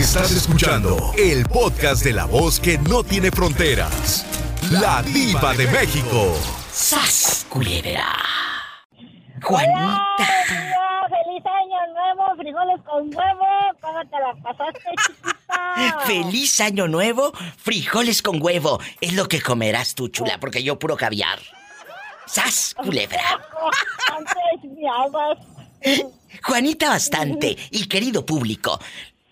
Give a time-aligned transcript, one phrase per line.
[0.00, 4.24] Estás escuchando el podcast de la voz que no tiene fronteras.
[4.70, 6.34] La diva de México.
[6.72, 8.06] ¡Sas, culebra!
[9.42, 10.16] Juanita.
[10.16, 13.46] Hola, feliz año nuevo, frijoles con huevo.
[13.82, 16.00] ¿Cómo te la pasaste, chiquita?
[16.06, 18.80] Feliz año nuevo, frijoles con huevo.
[19.02, 21.40] Es lo que comerás tú, chula, porque yo puro caviar.
[22.26, 23.38] ¡Sas, culebra!
[24.16, 25.36] Antes me amas.
[26.42, 28.80] Juanita bastante y querido público.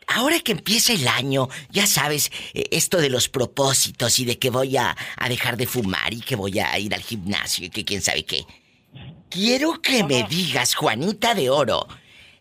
[0.08, 4.50] Ahora que empieza el año, ya sabes, eh, esto de los propósitos y de que
[4.50, 7.84] voy a, a dejar de fumar y que voy a ir al gimnasio y que
[7.84, 8.44] quién sabe qué.
[9.28, 11.86] Quiero que me digas, Juanita de Oro,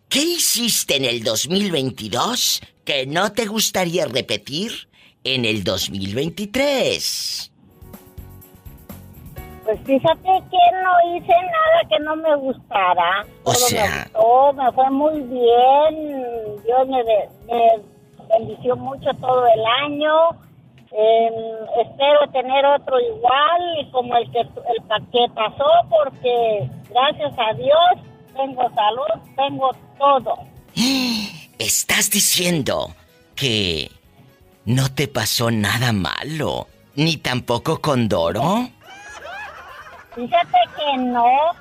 [0.08, 4.88] ¿qué hiciste en el 2022 que no te gustaría repetir
[5.26, 7.52] en el 2023?
[9.68, 13.26] Pues fíjate que no hice nada que no me gustara.
[13.44, 16.64] O Todo sea- Me, gustó, me fue muy bien.
[16.64, 17.82] Dios me, be- me
[18.40, 20.14] bendició mucho todo el año.
[20.90, 21.30] Eh,
[21.82, 28.62] espero tener otro igual como el que, el que pasó porque gracias a Dios tengo
[28.74, 29.70] salud, tengo
[30.00, 30.38] todo.
[31.60, 32.96] ¿Estás diciendo
[33.36, 33.92] que
[34.66, 36.68] no te pasó nada malo?
[36.96, 38.70] ¿Ni tampoco con Doro?
[40.18, 41.54] Fíjate que no,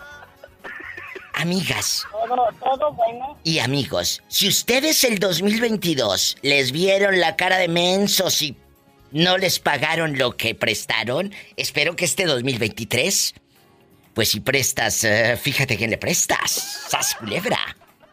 [1.34, 3.38] Amigas todo, todo bueno.
[3.44, 8.56] y amigos, si ustedes el 2022 les vieron la cara de mensos y
[9.12, 13.34] no les pagaron lo que prestaron, espero que este 2023,
[14.14, 16.86] pues si prestas, eh, fíjate quién le prestas.
[16.88, 17.58] ¡Sas culebra!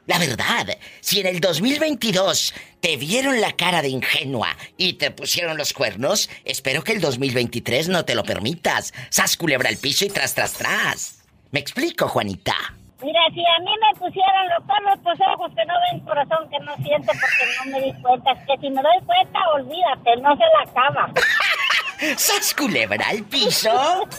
[0.05, 5.57] La verdad, si en el 2022 te vieron la cara de ingenua y te pusieron
[5.57, 8.93] los cuernos, espero que el 2023 no te lo permitas.
[9.09, 11.23] ¡Sas culebra al piso y tras, tras, tras!
[11.51, 12.53] ¿Me explico, Juanita?
[13.01, 16.59] Mira, si a mí me pusieran los perros, pues ojos que no ven, corazón que
[16.59, 18.31] no siente, porque no me di cuenta.
[18.31, 21.13] Es que si me doy cuenta, olvídate, no se la acaba.
[22.17, 23.71] ¡Sas culebra al piso!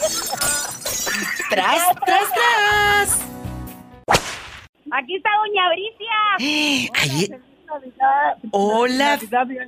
[1.51, 3.44] ¡Tras, tras, tras!
[4.97, 6.93] Aquí está Doña Bricia.
[7.03, 7.31] Ahí-.
[8.53, 9.67] Hola, Navidad,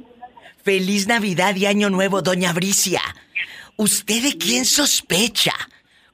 [0.62, 3.00] feliz Navidad y Año Nuevo, doña Bricia.
[3.76, 5.52] ¿Usted de quién sospecha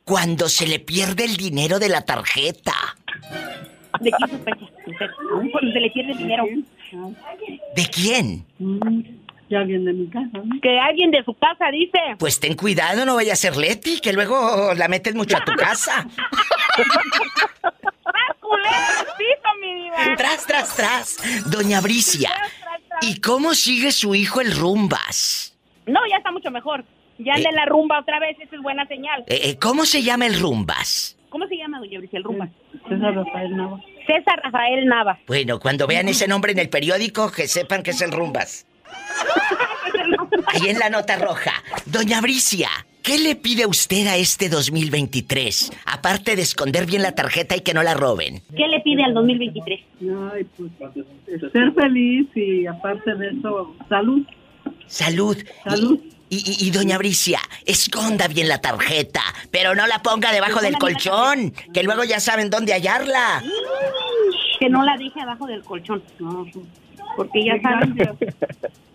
[0.05, 2.73] cuando se le pierde el dinero de la tarjeta?
[4.01, 4.67] ¿De quién sospecha?
[5.53, 6.45] Cuando se le pierde el dinero.
[7.77, 8.47] ¿De quién?
[9.51, 10.61] Ya alguien de mi casa, ¿no?
[10.63, 11.99] Que alguien de su casa dice.
[12.19, 15.53] Pues ten cuidado, no vaya a ser Leti, que luego la metes mucho a tu
[15.57, 16.07] casa.
[18.05, 19.97] ¡Ah, culero, piso, mi diva!
[20.53, 21.51] Tras, tras, tras.
[21.51, 22.31] Doña Bricia,
[23.01, 25.57] ¿y cómo sigue su hijo el rumbas?
[25.87, 26.85] No, ya está mucho mejor.
[27.19, 29.25] Ya anda en la rumba otra vez, esa es buena señal.
[29.29, 31.17] Eh, eh, ¿Cómo se llama el rumbas?
[31.31, 32.51] ¿Cómo se llama, doña Bricia, el rumba?
[32.87, 33.81] César Rafael Nava.
[34.07, 35.19] César Rafael Nava.
[35.27, 38.67] Bueno, cuando vean ese nombre en el periódico, que sepan que es el rumbas.
[40.47, 41.53] Ahí en la nota roja.
[41.87, 42.69] Doña Bricia,
[43.03, 45.73] ¿qué le pide usted a este 2023?
[45.87, 48.43] Aparte de esconder bien la tarjeta y que no la roben.
[48.57, 49.81] ¿Qué le pide al 2023?
[50.33, 50.71] Ay, pues
[51.53, 54.23] ser feliz y aparte de eso, salud.
[54.87, 55.37] Salud.
[55.65, 55.99] Salud.
[56.29, 59.21] Y, y- y, doña Bricia, esconda bien la tarjeta,
[59.51, 63.43] pero no la ponga debajo del colchón, que luego ya saben dónde hallarla.
[64.59, 66.03] Que no la deje abajo del colchón.
[66.21, 66.47] No,
[67.17, 67.95] Porque ya saben.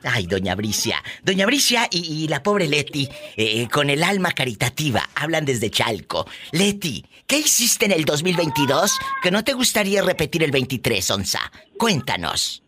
[0.10, 1.04] Ay, doña Bricia.
[1.24, 6.28] Doña Bricia y, y la pobre Leti, eh, con el alma caritativa, hablan desde Chalco.
[6.52, 11.52] Leti, ¿qué hiciste en el 2022 que no te gustaría repetir el 23, Onza?
[11.78, 12.64] Cuéntanos.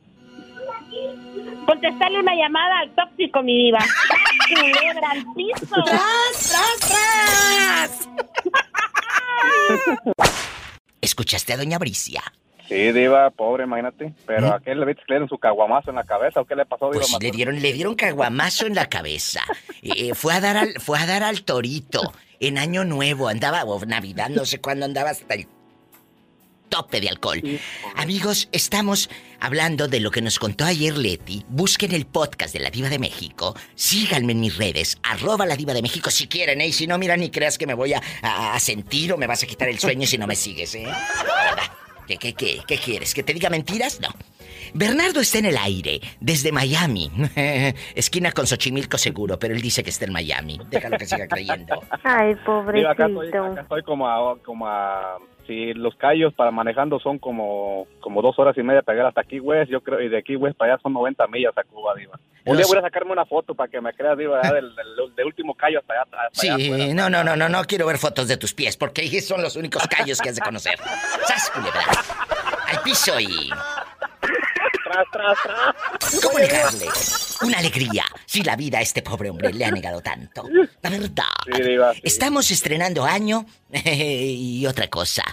[1.66, 3.80] Contestarle una llamada al tóxico, mi diva.
[5.12, 5.76] Al piso.
[5.86, 8.10] ¡Tras, tras, tras!
[11.02, 12.24] ¿Escuchaste a doña Bricia?
[12.70, 14.14] Sí, Diva, pobre, imagínate.
[14.28, 16.56] Pero ¿a qué le viste que le dieron su caguamazo en la cabeza o qué
[16.56, 17.04] le pasó, Diva?
[17.10, 19.42] Pues le dieron, le dieron caguamazo en la cabeza.
[19.82, 23.84] Eh, fue a dar al, fue a dar al torito en Año Nuevo, andaba, o
[23.86, 25.48] Navidad, no sé cuándo andaba hasta el
[26.70, 27.42] tope de alcohol.
[27.96, 29.10] Amigos, estamos
[29.40, 31.44] hablando de lo que nos contó ayer Leti.
[31.50, 33.56] Busquen el podcast de La Diva de México.
[33.74, 36.68] Síganme en mis redes, arroba La Diva de México si quieren, ¿eh?
[36.68, 39.26] Y si no, mira, ni creas que me voy a, a- a sentir o me
[39.26, 40.84] vas a quitar el sueño si no me sigues, ¿eh?
[40.84, 40.94] La
[41.24, 41.64] verdad.
[42.10, 43.14] ¿Qué, qué, qué, qué quieres?
[43.14, 44.00] ¿Que te diga mentiras?
[44.02, 44.10] No.
[44.74, 47.12] Bernardo está en el aire, desde Miami.
[47.96, 50.60] Esquina con Xochimilco seguro, pero él dice que está en Miami.
[50.70, 51.82] Déjalo que siga creyendo.
[52.04, 52.36] Ay,
[52.74, 53.46] Diva, acá estoy, pobrecito.
[53.46, 55.18] acá estoy como a, como a...
[55.48, 59.22] Si los callos para manejando son como, como dos horas y media para llegar hasta
[59.22, 61.96] aquí, West, yo creo, y de aquí, West, para allá son 90 millas a Cuba,
[61.96, 62.20] Diva.
[62.46, 65.26] Un día voy a sacarme una foto para que me creas, Diva, del, del- del
[65.26, 66.04] último callo hasta allá.
[66.04, 66.86] hasta allá afuera.
[66.86, 69.42] Sí, no, no, no, no, no quiero ver fotos de tus pies, porque ahí son
[69.42, 70.78] los únicos callos que has de conocer.
[71.26, 71.82] ¡Sas, culebra!
[72.72, 73.50] Al piso y...
[74.90, 76.22] tras, tras, tras.
[76.24, 76.88] ¿Cómo negarle
[77.42, 80.44] una alegría si la vida a este pobre hombre le ha negado tanto?
[80.82, 81.24] La verdad.
[81.56, 82.02] Sí, Diva, sí.
[82.04, 83.46] Estamos estrenando año
[83.86, 85.24] y otra cosa.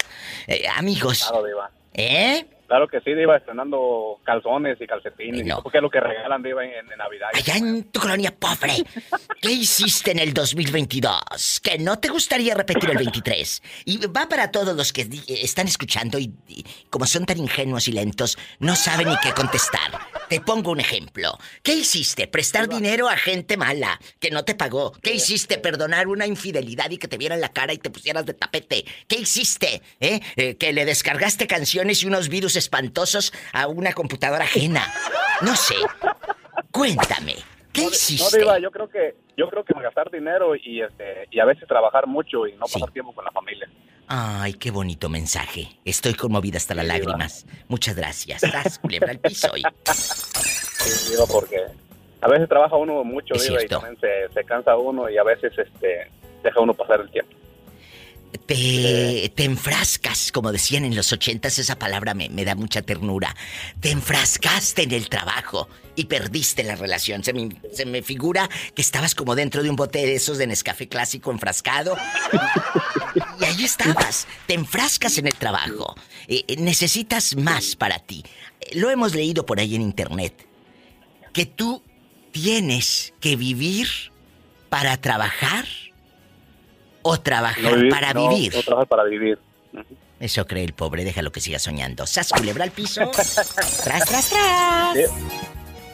[0.47, 1.71] Eh, amigos, Claro, Diva.
[1.95, 2.47] ¿eh?
[2.67, 5.47] Claro que sí, Diva, estrenando calzones y calcetines.
[5.47, 5.63] No.
[5.63, 7.29] Porque es lo que regalan, Diva, en, en Navidad.
[7.35, 8.85] Allá en tu colonia pobre,
[9.41, 11.61] ¿qué hiciste en el 2022?
[11.63, 13.63] Que no te gustaría repetir el 23.
[13.85, 17.93] Y va para todos los que están escuchando y, y como son tan ingenuos y
[17.93, 19.93] lentos, no saben ni qué contestar.
[20.29, 21.39] Te pongo un ejemplo.
[21.63, 22.27] ¿Qué hiciste?
[22.27, 24.93] Prestar dinero a gente mala que no te pagó.
[25.03, 25.59] ¿Qué hiciste?
[25.59, 28.85] Perdonar una infidelidad y que te vieran la cara y te pusieras de tapete.
[29.07, 29.83] ¿Qué hiciste?
[30.01, 30.21] ¿Eh?
[30.37, 34.93] Eh, que le descargaste canciones y unos virus espantosos a una computadora ajena.
[35.43, 35.77] No sé.
[36.73, 37.37] Cuéntame,
[37.73, 38.39] ¿qué No, hiciste?
[38.39, 42.07] Diva, yo creo que yo creo que gastar dinero y este y a veces trabajar
[42.07, 42.75] mucho y no Sí.
[42.75, 43.69] pasar tiempo con la familia.
[44.09, 45.69] Ay, qué bonito mensaje.
[45.85, 47.47] Estoy conmovida hasta las Sí, lágrimas.
[47.69, 48.41] Muchas gracias.
[48.41, 49.63] Tras, culebra al piso y...
[49.93, 51.65] Sí, Diva, porque
[52.21, 55.53] a veces trabaja uno mucho, Diva, y también se, se cansa uno y a veces
[55.59, 56.11] este
[56.43, 57.33] deja uno pasar el tiempo.
[58.47, 63.35] Te, te enfrascas, como decían en los ochentas, esa palabra me, me da mucha ternura.
[63.81, 67.25] Te enfrascaste en el trabajo y perdiste la relación.
[67.25, 70.47] Se me, se me figura que estabas como dentro de un bote de esos de
[70.47, 71.97] Nescafé clásico enfrascado.
[73.41, 74.27] Y ahí estabas.
[74.47, 75.95] Te enfrascas en el trabajo.
[76.29, 78.25] Eh, eh, necesitas más para ti.
[78.73, 80.47] Lo hemos leído por ahí en internet.
[81.33, 81.83] Que tú
[82.33, 83.89] tienes que vivir
[84.69, 85.67] para trabajar
[87.03, 88.55] o trabajar No vivir- para no- vivir.
[88.55, 89.39] No trabajar para vivir.
[90.19, 92.07] Eso cree el pobre, déjalo que siga soñando.
[92.07, 93.03] ¡Sas, culebra al piso!
[93.13, 93.35] ¡Tras,
[93.85, 94.31] tras, tras!
[94.95, 95.03] Sí.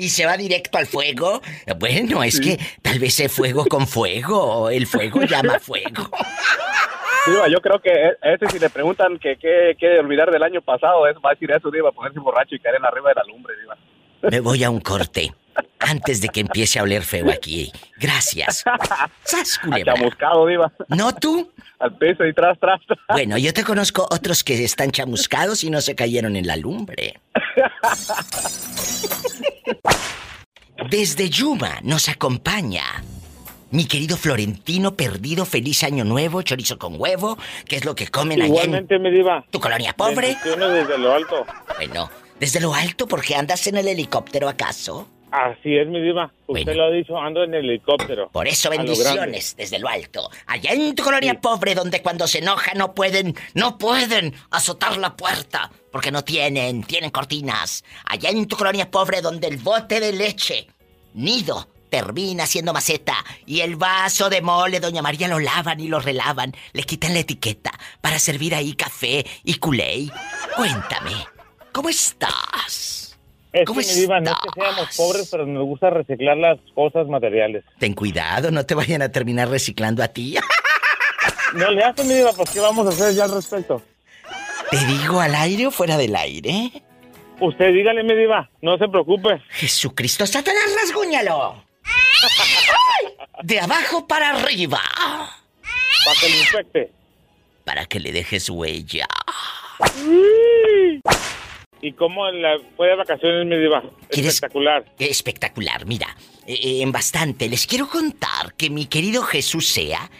[0.02, 1.40] Y se va directo al fuego.
[1.78, 4.68] Bueno, es que tal vez es fuego con fuego.
[4.68, 6.10] El fuego llama fuego.
[7.26, 11.06] Diva, yo creo que e- ese si le preguntan que qué olvidar del año pasado,
[11.06, 13.54] es va a decir eso, Diva, ponerse borracho y caer en arriba de la lumbre,
[13.60, 13.76] Diva.
[14.30, 15.32] Me voy a un corte.
[15.78, 17.70] Antes de que empiece a oler feo aquí.
[17.98, 18.64] Gracias.
[19.22, 19.94] ¡Sas, culebra!
[19.94, 20.72] Chamuscado, Diva.
[20.88, 21.52] ¿No tú?
[21.78, 22.98] Al piso y tras, tras, tras.
[23.08, 27.20] Bueno, yo te conozco otros que están chamuscados y no se cayeron en la lumbre.
[30.90, 32.82] Desde Yuma nos acompaña
[33.70, 38.42] mi querido Florentino Perdido, feliz año nuevo, chorizo con huevo, que es lo que comen
[38.42, 39.44] allá en Igualmente, mi diva.
[39.50, 40.36] tu colonia pobre.
[40.44, 41.46] Desde lo alto.
[41.78, 42.10] Bueno,
[42.42, 43.06] ¿Desde lo alto?
[43.06, 45.06] ¿Porque andas en el helicóptero acaso?
[45.32, 46.26] Así es, mi diva.
[46.46, 46.74] Usted Bueno.
[46.74, 48.28] lo ha dicho, ando en el helicóptero.
[48.30, 50.30] Por eso lo bendiciones desde lo alto.
[50.46, 51.38] Allá en tu colonia Sí.
[51.40, 56.84] pobre donde cuando se enoja no pueden, no pueden azotar la puerta porque no tienen,
[56.84, 57.82] tienen cortinas.
[58.04, 60.66] Allá en tu colonia pobre donde el bote de leche,
[61.14, 63.14] nido, termina siendo maceta
[63.46, 67.20] y el vaso de mole Doña María lo lavan y lo relavan, le quitan la
[67.20, 67.70] etiqueta
[68.02, 70.08] para servir ahí café y culé.
[70.56, 71.12] Cuéntame,
[71.72, 73.01] ¿cómo estás?
[73.52, 76.58] Es ¿Cómo que, mi diva, no es que seamos pobres, pero nos gusta reciclar las
[76.74, 77.64] cosas materiales.
[77.78, 80.36] Ten cuidado, no te vayan a terminar reciclando a ti.
[81.54, 83.82] No le hace, mi diva, pues ¿qué vamos a hacer ya al respecto?
[84.70, 86.72] ¿Te digo al aire o fuera del aire?
[87.40, 89.42] Usted dígale, mi diva, no se preocupe.
[89.50, 91.62] Jesucristo, Satanás, rasguñalo.
[93.42, 94.80] De abajo para arriba.
[96.04, 96.92] Para que lo infecte.
[97.64, 99.06] Para que le dejes huella.
[101.82, 103.82] ¿Y cómo la, fue de vacaciones, mi diva?
[104.08, 104.84] ¿Quieres- Espectacular.
[104.98, 106.16] Espectacular, mira.
[106.46, 107.48] eh, eh, en bastante.
[107.48, 110.10] Les quiero contar que mi querido Jesús sea,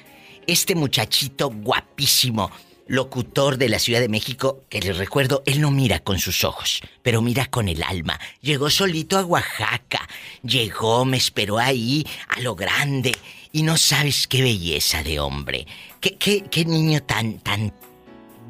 [0.47, 2.51] este muchachito guapísimo,
[2.89, 6.81] locutor de la Ciudad de México, que les recuerdo, él no mira con sus ojos,
[7.03, 8.19] pero mira con el alma.
[8.41, 10.09] Llegó solito a Oaxaca.
[10.43, 13.13] Llegó, me esperó ahí, a lo grande.
[13.53, 15.67] Y no sabes qué belleza de hombre.
[16.01, 17.73] Qué, qué, qué niño tan, tan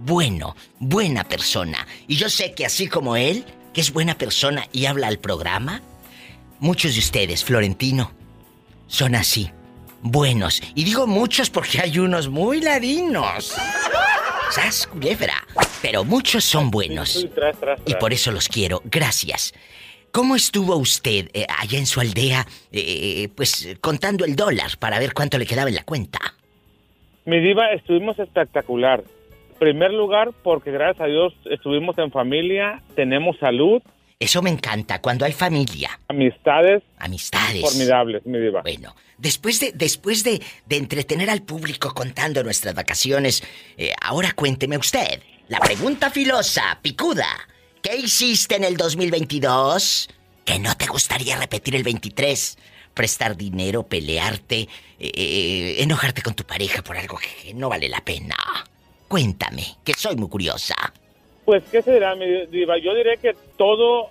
[0.05, 1.87] bueno, buena persona.
[2.09, 5.81] Y yo sé que así como él, que es buena persona y habla al programa,
[6.59, 8.13] muchos de ustedes, Florentino,
[8.89, 9.51] son así,
[10.03, 10.61] buenos.
[10.75, 13.55] Y digo muchos porque hay unos muy ladinos.
[14.51, 15.35] ¿Sas, culebra?
[15.81, 17.27] Pero muchos son buenos.
[17.87, 18.83] Y por eso los quiero.
[18.85, 19.55] Gracias.
[20.11, 25.15] ¿Cómo estuvo usted eh, allá en su aldea, eh, pues contando el dólar para ver
[25.15, 26.19] cuánto le quedaba en la cuenta?
[27.25, 29.03] Mi diva, estuvimos espectacular.
[29.63, 33.81] Primer lugar, porque gracias a Dios estuvimos en familia, tenemos salud,
[34.19, 37.61] Eso me encanta, cuando hay familia, amistades amistades.
[37.61, 38.63] formidables, mi diva.
[38.63, 43.45] Bueno, después de, después de, de entretener al público contando nuestras vacaciones,
[43.77, 47.29] eh, ahora cuénteme usted, la pregunta filosa, picuda,
[47.83, 50.09] ¿qué hiciste en el 2022
[50.45, 52.59] que no te gustaría repetir el 23?
[52.95, 58.01] Prestar dinero, pelearte, eh, eh, enojarte con tu pareja por algo que no vale la
[58.05, 58.35] pena.
[59.17, 60.75] Cuéntame, que soy muy curiosa.
[61.45, 62.79] Pues, ¿qué será, mi diva?
[62.79, 64.09] Yo diré que todo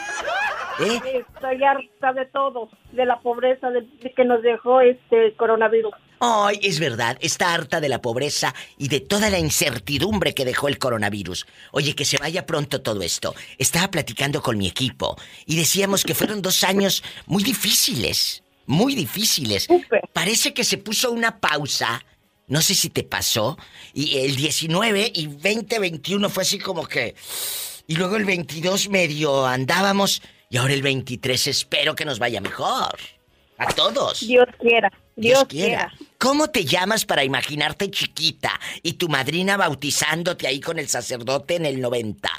[0.80, 1.24] ¿Eh?
[1.34, 5.94] Estoy harta de todo, de la pobreza de, de que nos dejó este coronavirus.
[6.18, 10.68] Ay, es verdad, está harta de la pobreza y de toda la incertidumbre que dejó
[10.68, 11.46] el coronavirus.
[11.72, 13.34] Oye, que se vaya pronto todo esto.
[13.58, 19.68] Estaba platicando con mi equipo y decíamos que fueron dos años muy difíciles, muy difíciles.
[20.12, 22.02] Parece que se puso una pausa,
[22.46, 23.58] no sé si te pasó,
[23.92, 27.14] y el 19 y 20, 21 fue así como que...
[27.88, 32.98] Y luego el 22 medio andábamos y ahora el 23 espero que nos vaya mejor.
[33.58, 34.26] A todos.
[34.26, 35.92] Dios quiera, Dios, quiera.
[36.18, 41.66] ¿Cómo te llamas para imaginarte chiquita y tu madrina bautizándote ahí con el sacerdote en
[41.66, 42.30] el 90?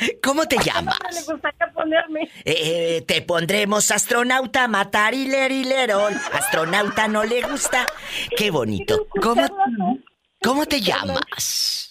[0.22, 0.98] ¿Cómo te ¿Qué llamas?
[1.12, 2.22] le gustaría ponerme?
[2.44, 6.14] Eh, eh, te pondremos astronauta, matar y lerón.
[6.32, 7.86] Astronauta no le gusta.
[8.36, 9.06] Qué bonito.
[9.22, 9.46] ¿Cómo,
[10.42, 11.87] cómo te llamas?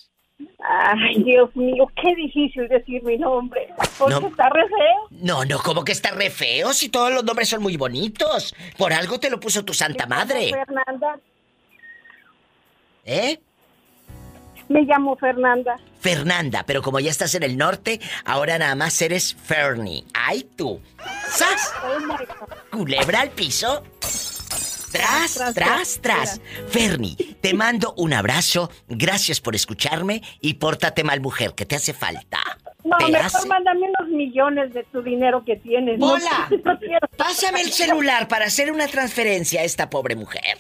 [0.70, 3.70] Ay, Dios mío, qué difícil decir mi nombre.
[3.98, 4.28] Porque No.
[4.28, 5.08] está re feo.
[5.22, 8.54] No, no, como que está re feo si todos los nombres son muy bonitos.
[8.78, 10.50] Por algo te lo puso tu santa madre.
[10.52, 11.20] Fernanda.
[13.06, 13.40] ¿Eh?
[14.68, 15.78] Me llamo Fernanda.
[16.02, 20.04] Fernanda, pero como ya estás en el norte, ahora nada más eres Fernie.
[20.14, 20.82] ¡Ay tú!
[21.30, 21.74] ¡Sas!
[22.72, 22.78] Oh.
[22.78, 23.84] Culebra al piso.
[24.92, 26.42] Tras, tras, Tras, tras.
[26.70, 28.70] Fernie, te mando un abrazo.
[28.88, 32.40] Gracias por escucharme y pórtate mal, mujer, que te hace falta.
[32.84, 33.48] No, ¿Te mejor hace?
[33.48, 36.00] mándame unos millones de tu dinero que tienes.
[36.02, 36.48] Hola.
[36.64, 36.78] no.
[37.18, 40.58] Pásame el celular para hacer una transferencia a esta pobre mujer.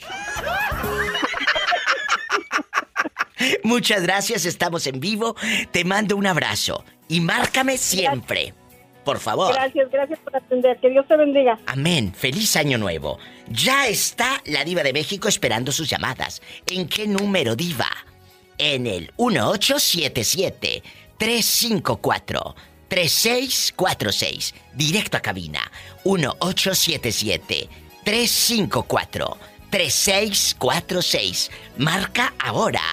[3.63, 5.36] Muchas gracias, estamos en vivo.
[5.72, 8.53] Te mando un abrazo y márcame siempre.
[9.07, 9.53] Por favor.
[9.53, 10.77] Gracias, gracias por atender.
[10.81, 11.57] Que Dios te bendiga.
[11.65, 12.13] Amén.
[12.13, 13.19] Feliz año nuevo.
[13.47, 16.41] Ya está la diva de México esperando sus llamadas.
[16.69, 17.87] ¿En qué número diva?
[18.57, 20.83] En el 1877
[21.17, 22.55] 354
[22.89, 24.53] 3646.
[24.73, 25.61] Directo a cabina.
[26.03, 27.69] 1877
[28.03, 29.37] 354
[29.69, 31.49] 3646.
[31.77, 32.83] Marca ahora.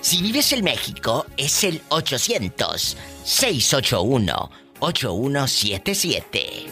[0.00, 6.66] Si vives en México, es el 800 681 8177.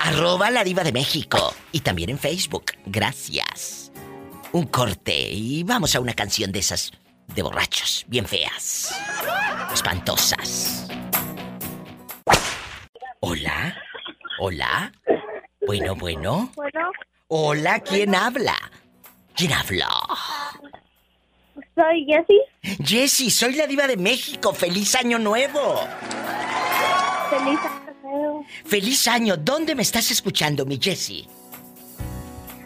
[0.01, 2.73] Arroba la diva de México y también en Facebook.
[2.87, 3.93] Gracias.
[4.53, 6.91] Un corte y vamos a una canción de esas
[7.35, 8.95] de borrachos, bien feas,
[9.73, 10.89] espantosas.
[13.21, 13.77] Hola,
[14.41, 14.93] hola.
[15.67, 16.51] Bueno, bueno.
[16.57, 16.91] Bueno,
[17.33, 18.57] Hola, ¿quién habla?
[19.37, 19.87] ¿Quién habla?
[21.77, 22.41] soy Jessie.
[22.85, 24.53] Jessy, soy la diva de México.
[24.53, 25.87] ¡Feliz año nuevo!
[27.31, 28.47] Feliz año nuevo.
[28.67, 29.37] ¡Feliz año!
[29.37, 31.29] ¿Dónde me estás escuchando, mi Jessy?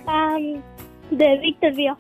[0.07, 0.63] Am,
[1.11, 1.97] de Victorville.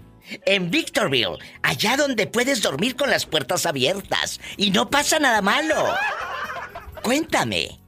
[0.46, 5.84] En Victorville, allá donde puedes dormir con las puertas abiertas y no pasa nada malo.
[7.02, 7.78] Cuéntame,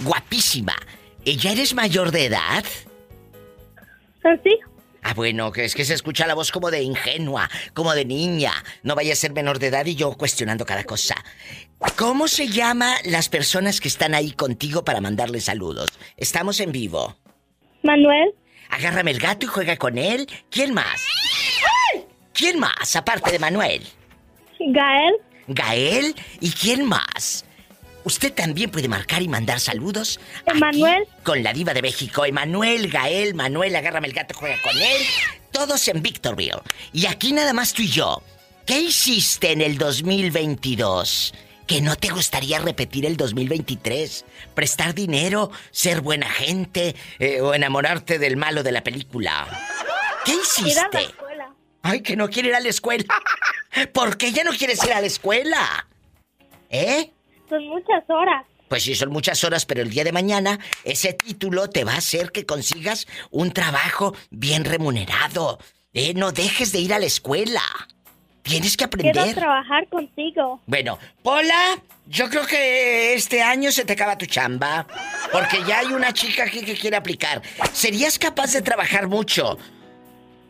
[0.00, 0.74] guapísima,
[1.24, 2.64] ¿ya eres mayor de edad?
[4.26, 4.58] ¿Ah, ¿Sí?
[5.04, 8.52] Ah, bueno, que es que se escucha la voz como de ingenua, como de niña.
[8.82, 11.14] No vaya a ser menor de edad y yo cuestionando cada cosa.
[11.96, 15.90] ¿Cómo se llama las personas que están ahí contigo para mandarle saludos?
[16.16, 17.14] Estamos en vivo.
[17.84, 18.34] Manuel.
[18.68, 20.26] Agárrame el gato y juega con él.
[20.50, 21.06] ¿Quién más?
[22.34, 23.86] ¿Quién más, aparte de Manuel?
[24.58, 25.14] Gael.
[25.46, 27.45] Gael y quién más.
[28.06, 30.20] Usted también puede marcar y mandar saludos.
[30.46, 31.08] aquí Emanuel.
[31.24, 32.24] Con la diva de México.
[32.24, 35.02] Emanuel, Gael, Manuel, agárrame el gato, juega con él.
[35.50, 36.60] Todos en Victorville.
[36.92, 38.22] Y aquí nada más tú y yo.
[38.64, 41.34] ¿Qué hiciste en el 2022?
[41.66, 44.24] Que no te gustaría repetir el 2023.
[44.54, 49.48] Prestar dinero, ser buena gente eh, o enamorarte del malo de la película.
[50.24, 51.02] ¿Qué Ir a la hiciste?
[51.02, 51.52] escuela.
[51.82, 53.04] Ay, que no quiere ir a la escuela.
[53.92, 55.88] ¿Por qué ya no quieres ir a la escuela?
[56.70, 57.10] ¿Eh?
[57.48, 58.44] Son muchas horas.
[58.68, 61.98] Pues sí, son muchas horas, pero el día de mañana ese título te va a
[61.98, 65.58] hacer que consigas un trabajo bien remunerado.
[65.94, 66.12] ¿Eh?
[66.14, 67.62] No dejes de ir a la escuela.
[68.42, 69.34] Tienes que Quiero aprender.
[69.36, 70.60] trabajar contigo.
[70.66, 74.86] Bueno, Pola, yo creo que este año se te acaba tu chamba.
[75.32, 77.42] Porque ya hay una chica aquí que quiere aplicar.
[77.72, 79.58] ¿Serías capaz de trabajar mucho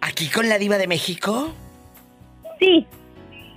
[0.00, 1.52] aquí con la diva de México?
[2.58, 2.86] Sí.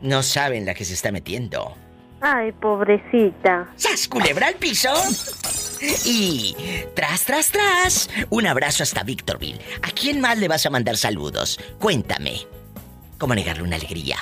[0.02, 1.76] No saben la que se está metiendo.
[2.22, 3.68] Ay, pobrecita.
[3.76, 4.92] ¡Sas, culebra al piso!
[6.06, 6.56] Y
[6.94, 9.62] tras, tras, tras, un abrazo hasta Victorville.
[9.82, 11.60] ¿A quién más le vas a mandar saludos?
[11.80, 12.48] Cuéntame.
[13.18, 14.18] ¿Cómo negarle una alegría?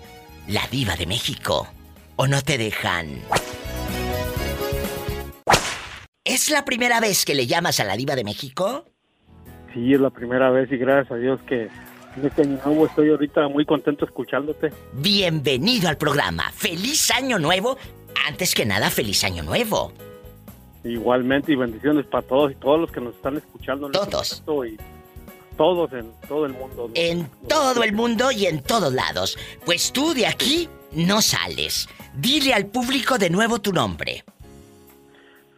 [0.49, 1.67] la diva de México.
[2.17, 3.09] ¿O no te dejan?
[6.25, 8.85] ¿Es la primera vez que le llamas a la diva de México?
[9.73, 11.69] Sí, es la primera vez y gracias a Dios que
[12.17, 14.71] En este año nuevo estoy ahorita muy contento escuchándote.
[14.93, 16.45] Bienvenido al programa.
[16.53, 17.77] Feliz año nuevo.
[18.29, 19.93] Antes que nada, feliz año nuevo.
[20.85, 23.89] Igualmente y bendiciones para todos y todos los que nos están escuchando.
[23.89, 24.43] en este Todos.
[24.47, 24.94] momento Y
[25.57, 26.91] todos en todo el mundo.
[26.95, 29.39] En todo el mundo y en todos lados.
[29.65, 31.89] Pues tú de aquí no sales.
[32.15, 34.25] Dile al público de nuevo tu nombre.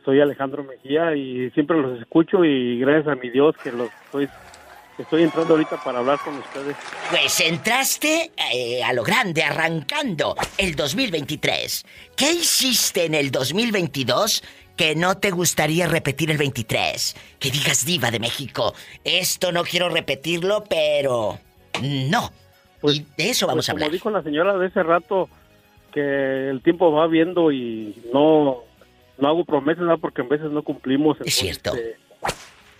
[0.05, 4.29] Soy Alejandro Mejía y siempre los escucho y gracias a mi Dios que los estoy,
[4.97, 6.77] estoy entrando ahorita para hablar con ustedes.
[7.11, 11.85] Pues entraste eh, a lo grande, arrancando el 2023.
[12.17, 14.45] ¿Qué hiciste en el 2022
[14.77, 17.17] que no te gustaría repetir el 23?
[17.39, 21.39] Que digas diva de México, esto no quiero repetirlo, pero
[21.83, 22.31] no.
[22.85, 23.93] y de eso vamos Pues a como hablar.
[23.93, 25.29] dijo la señora de ese rato,
[25.93, 28.59] que el tiempo va viendo y no,
[29.19, 31.17] no hago promesas, porque en veces no cumplimos.
[31.23, 31.75] Es cierto.
[31.75, 31.97] este,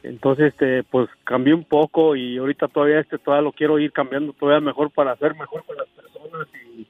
[0.03, 4.33] entonces, este, pues cambié un poco y ahorita todavía este todavía lo quiero ir cambiando
[4.35, 6.87] todavía mejor para ser mejor con las personas y,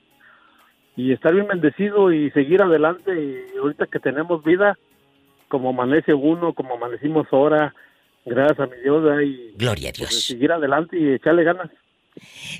[1.00, 3.12] y estar bien bendecido y seguir adelante.
[3.54, 4.76] Y ahorita que tenemos vida,
[5.48, 7.74] como amanece uno, como amanecimos ahora,
[8.24, 10.24] gracias a mi Dios, y Gloria a pues, Dios.
[10.24, 11.70] seguir adelante y echarle ganas.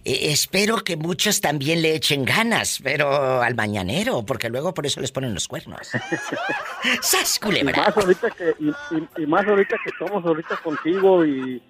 [0.04, 5.00] Eh, espero que muchos también le echen ganas, pero al mañanero, porque luego por eso
[5.00, 5.80] les ponen los cuernos.
[7.00, 7.76] ¡Sas, Y culebra!
[7.86, 11.62] más ahorita que y, y- y más ahorita que estamos ahorita contigo y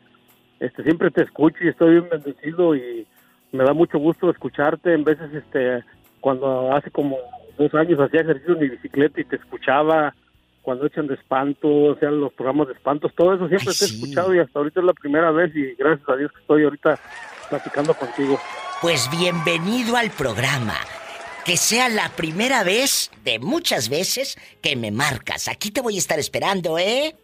[0.59, 3.07] este siempre te escucho y estoy bien bendecido y
[3.53, 5.85] me da mucho gusto escucharte en veces este
[6.21, 7.19] cuando hace como
[7.57, 10.13] dos años hacía ejercicio en mi bicicleta y te escuchaba
[10.67, 13.87] cuando echan de espanto, o sea, los programas de espantos, todo eso siempre te he
[13.87, 16.99] escuchado y hasta ahorita es la primera vez y gracias a Dios que estoy ahorita
[17.49, 18.37] platicando contigo.
[18.83, 20.75] Pues bienvenido al programa.
[21.45, 25.47] Que sea la primera vez de muchas veces que me marcas.
[25.47, 27.15] Aquí te voy a estar esperando, ¿eh?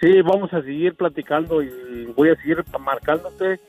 [0.00, 3.60] Sí, vamos a seguir platicando y voy a seguir marcándote.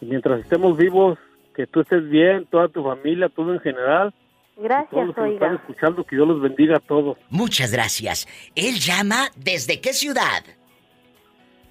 [0.00, 1.18] Mientras estemos vivos,
[1.54, 4.14] que tú estés bien, toda tu familia, todo en general.
[4.54, 7.18] Todos Gracias, los que están escuchando, que Dios los bendiga a todos.
[7.30, 8.26] Muchas gracias.
[8.54, 10.44] Él llama desde qué ciudad?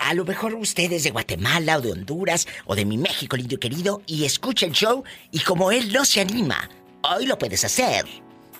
[0.00, 3.58] A, lo mejor ustedes de Guatemala o de Honduras o de mi México lindo y
[3.58, 6.68] querido y escucha el show y como él no se anima,
[7.02, 8.04] hoy lo puedes hacer.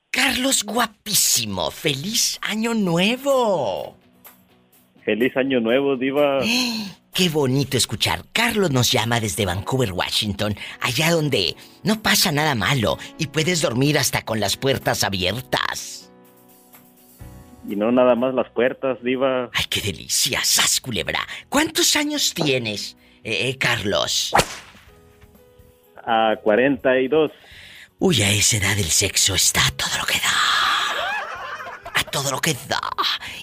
[0.10, 3.96] Carlos guapísimo, feliz año nuevo.
[5.04, 6.40] Feliz año nuevo, Diva.
[7.14, 8.24] Qué bonito escuchar.
[8.34, 14.00] Carlos nos llama desde Vancouver, Washington, allá donde no pasa nada malo y puedes dormir
[14.00, 16.05] hasta con las puertas abiertas.
[17.68, 19.50] Y no nada más las puertas, Diva.
[19.54, 20.42] ¡Ay, qué delicia!
[20.44, 21.20] ¡Sas, culebra!
[21.50, 24.34] ¿Cuántos años tienes, eh, eh, Carlos?
[26.06, 27.32] A 42.
[27.98, 32.00] Uy, a esa edad el sexo está a todo lo que da.
[32.00, 32.82] A todo lo que da.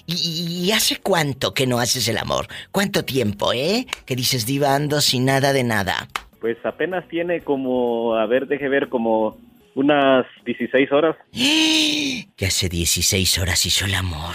[0.05, 2.47] ¿Y, y hace cuánto que no haces el amor?
[2.71, 3.87] ¿Cuánto tiempo, eh?
[4.05, 6.07] Que dices, diva, ando sin nada de nada.
[6.39, 9.37] Pues apenas tiene como, a ver, deje ver, como
[9.75, 11.15] unas 16 horas.
[12.35, 14.33] Que hace 16 horas hizo el amor.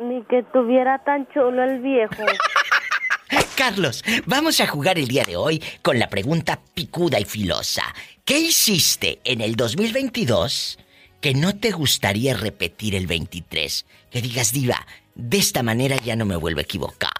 [0.00, 2.22] Ni que tuviera tan chulo el viejo.
[3.56, 7.82] Carlos, vamos a jugar el día de hoy con la pregunta picuda y filosa.
[8.24, 10.78] ¿Qué hiciste en el 2022
[11.20, 13.86] que no te gustaría repetir el 23?
[14.10, 17.10] Que digas, diva, de esta manera ya no me vuelvo a equivocar.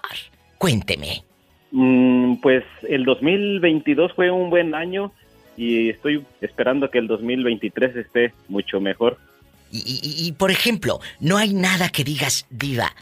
[0.57, 1.23] Cuénteme.
[1.71, 5.11] Mm, pues el 2022 fue un buen año
[5.59, 9.17] y estoy esperando que el 2023 esté mucho mejor.
[9.71, 12.95] Y, y- y, por ejemplo, no hay nada que digas, diva,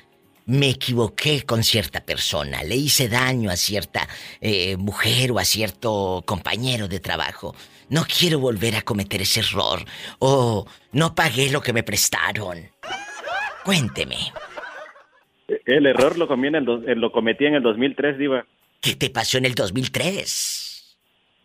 [0.48, 4.08] me equivoqué con cierta persona, le hice daño a cierta
[4.42, 7.56] eh, mujer o a cierto compañero de trabajo.
[7.90, 9.80] No quiero volver a cometer ese error.
[10.20, 12.58] O no pagué lo que me prestaron.
[13.64, 14.18] Cuénteme.
[15.66, 18.46] El error lo, comí en el dos- lo cometí en el 2003, Diva,
[18.82, 20.67] ¿Qué te pasó en el 2003?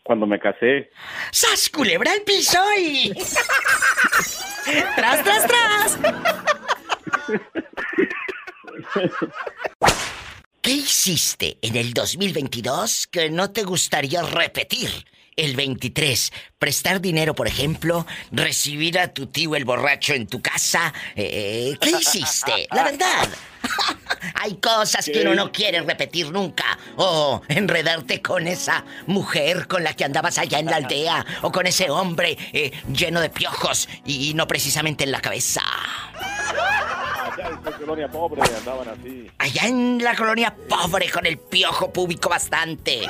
[0.03, 0.91] Cuando me casé.
[1.31, 3.12] ¡Sas, culebra al piso y...
[4.97, 5.99] ¡Tras, tras, tras!
[10.61, 14.91] ¿Qué hiciste en el 2022 que no te gustaría repetir?
[15.35, 20.92] El 23, prestar dinero, por ejemplo, recibir a tu tío el borracho en tu casa.
[21.16, 22.68] Eh, ¿Qué hiciste?
[22.71, 23.29] La verdad.
[24.35, 26.79] Hay cosas que uno no quiere repetir nunca.
[26.97, 31.25] O enredarte con esa mujer con la que andabas allá en la aldea.
[31.40, 35.62] O con ese hombre eh, lleno de piojos y no precisamente en la cabeza.
[36.14, 39.31] Allá en su colonia pobre andaban así.
[39.38, 43.09] Allá en la colonia pobre con el piojo público bastante.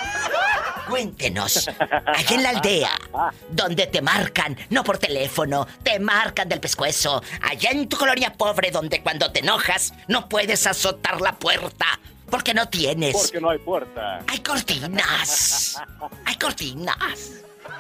[0.89, 2.91] Cuéntenos, allá en la aldea,
[3.51, 7.23] donde te marcan, no por teléfono, te marcan del pescuezo.
[7.43, 11.87] Allá en tu colonia pobre, donde cuando te enojas no puedes azotar la puerta,
[12.31, 13.13] porque no tienes.
[13.15, 14.21] Porque no hay puerta.
[14.27, 15.81] Hay cortinas.
[16.25, 17.33] Hay cortinas.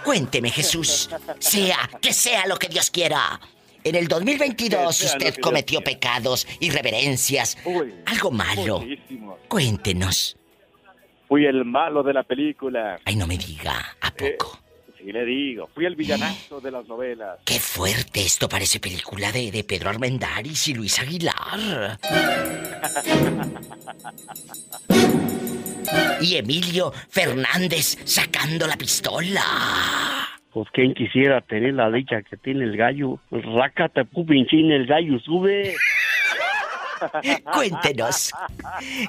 [0.04, 1.08] Cuénteme, Jesús.
[1.38, 3.40] Sea, que sea lo que Dios quiera.
[3.84, 8.80] En el 2022 Que sea lo usted cometió pecados, irreverencias, Uy, algo malo.
[8.80, 9.38] muchísimo.
[9.48, 10.36] Cuéntenos.
[11.32, 12.98] Fui el malo de la película.
[13.06, 13.72] Ay, no me diga.
[14.02, 14.58] ¿A Eh, poco?
[14.98, 15.66] sí le digo.
[15.74, 17.38] Fui el villanazo de las novelas.
[17.46, 18.20] Qué fuerte.
[18.20, 21.98] Esto parece película de, de Pedro Armendáriz y Luis Aguilar.
[26.20, 29.40] y Emilio Fernández sacando la pistola.
[30.52, 33.20] Pues quien quisiera tener la dicha que tiene el gallo.
[33.30, 35.74] Rácate, pupinchín, el gallo sube.
[37.54, 38.32] Cuéntenos.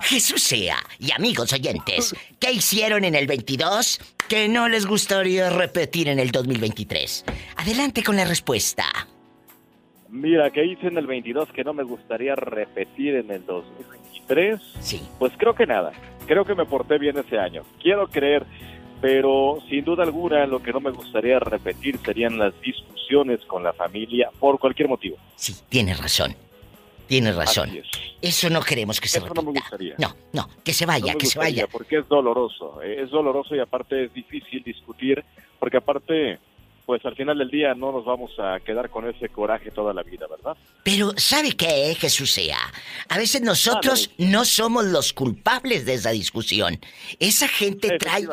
[0.01, 6.09] Jesús sea y amigos oyentes, ¿qué hicieron en el 22 que no les gustaría repetir
[6.09, 7.25] en el 2023?
[7.57, 8.85] Adelante con la respuesta.
[10.09, 14.61] Mira, ¿qué hice en el 22 que no me gustaría repetir en el 2023?
[14.79, 15.01] Sí.
[15.17, 15.91] Pues creo que nada.
[16.27, 17.63] Creo que me porté bien ese año.
[17.81, 18.45] Quiero creer,
[19.01, 23.73] pero sin duda alguna lo que no me gustaría repetir serían las discusiones con la
[23.73, 25.17] familia por cualquier motivo.
[25.35, 26.35] Sí, tienes razón.
[27.07, 27.69] Tienes razón.
[27.75, 27.87] Es.
[28.21, 29.61] Eso no queremos que se Eso no me repita.
[29.61, 29.95] gustaría.
[29.97, 31.67] No, no, que se No vaya, me que se vaya.
[31.71, 32.81] Porque es doloroso.
[32.81, 35.23] eh, Es doloroso y aparte es difícil discutir,
[35.59, 36.39] porque aparte,
[36.85, 40.03] pues al final del día no nos vamos a quedar con ese coraje toda la
[40.03, 40.57] vida, ¿verdad?
[40.83, 42.57] Pero ¿sabe qué, Jesús sea?
[43.07, 46.79] A veces nosotros no somos los culpables de esa discusión.
[47.19, 48.27] Esa gente trae...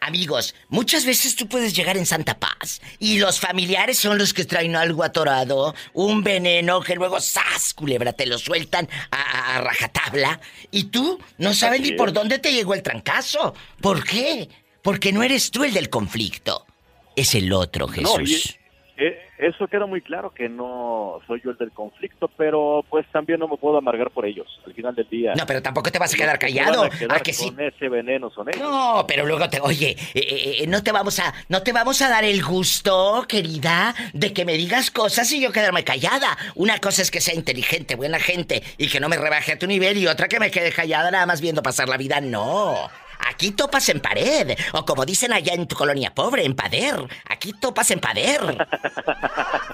[0.00, 4.44] Amigos, muchas veces tú puedes llegar en Santa Paz y los familiares son los que
[4.44, 7.74] traen algo atorado, un veneno que luego ¡zas!
[7.74, 10.40] culebra, te lo sueltan a, a- a rajatabla
[10.70, 13.52] y tú no sabes ni por dónde te llegó el trancazo.
[13.80, 14.48] ¿Por qué?
[14.82, 16.64] Porque no eres tú el del conflicto.
[17.16, 18.14] Es el otro, Jesús.
[18.16, 18.66] No, y-
[18.98, 23.38] eh, eso queda muy claro que no soy yo el del conflicto, pero pues también
[23.38, 24.46] no me puedo amargar por ellos.
[24.64, 25.34] Al final del día.
[25.36, 26.80] No, pero tampoco te vas a quedar callado.
[26.82, 27.50] van a quedar ¿A que sí?
[27.50, 28.62] con ese veneno son ellos.
[28.62, 32.00] No, pero luego te, oye, eh, eh, eh, no te vamos a, no te vamos
[32.00, 36.34] a dar el gusto, querida, de que me digas cosas y yo quedarme callada.
[36.54, 39.66] Una cosa es que sea inteligente, buena gente y que no me rebaje a tu
[39.66, 42.22] nivel y otra que me quede callada nada más viendo pasar la vida.
[42.22, 42.88] No.
[43.18, 46.96] Aquí topas en pared, o como dicen allá en tu colonia pobre, en pader.
[47.28, 48.66] Aquí topas en pader.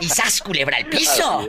[0.00, 1.48] Y sas culebra al piso.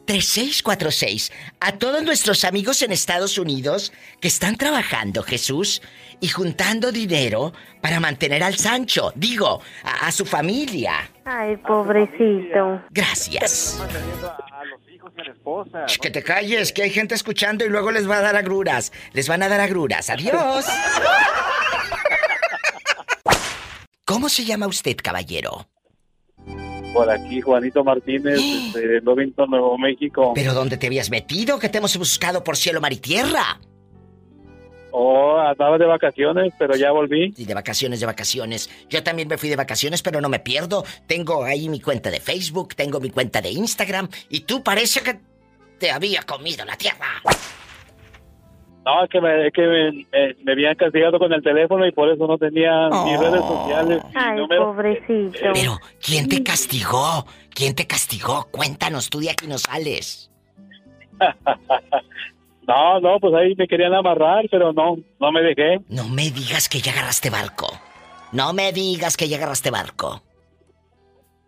[0.07, 1.31] 1877-354-3646.
[1.59, 3.91] A todos nuestros amigos en Estados Unidos
[4.21, 5.81] que están trabajando, Jesús,
[6.19, 11.11] y juntando dinero para mantener al Sancho, digo, a, a su familia.
[11.25, 12.81] Ay, pobrecito.
[12.89, 13.75] Gracias.
[13.77, 15.85] Manteniendo a, a los hijos y a la esposa.
[15.87, 16.01] Sh, ¿no?
[16.01, 18.91] que te calles, que hay gente escuchando y luego les va a dar agruras.
[19.13, 20.09] Les van a dar agruras.
[20.09, 20.65] Adiós.
[24.05, 25.67] ¿Cómo se llama usted, caballero?
[26.93, 28.39] Por aquí, Juanito Martínez,
[28.73, 30.33] de Lovington, Nuevo México.
[30.33, 31.59] ¿Pero dónde te habías metido?
[31.59, 33.59] Que te hemos buscado por cielo, mar y tierra.
[34.91, 37.33] Oh, andaba de vacaciones, pero ya volví.
[37.37, 38.69] Y de vacaciones, de vacaciones.
[38.89, 40.85] Yo también me fui de vacaciones, pero no me pierdo.
[41.05, 44.09] Tengo ahí mi cuenta de Facebook, tengo mi cuenta de Instagram.
[44.29, 45.19] Y tú parece que
[45.77, 47.21] te había comido la tierra.
[48.87, 51.91] No, es que, me, es que me, me- me habían castigado con el teléfono y
[51.91, 54.01] por eso no tenía ni redes sociales.
[54.15, 54.67] Ay, número.
[54.67, 55.39] pobrecito.
[55.53, 57.25] Pero, ¿quién te castigó?
[57.53, 58.47] ¿Quién te castigó?
[58.49, 60.31] Cuéntanos, tú de aquí no sales.
[62.67, 65.79] No, no, pues ahí me querían amarrar, pero no, no me dejé.
[65.87, 67.67] No me digas que ya agarraste barco.
[68.33, 70.21] No me digas que ya agarraste barco.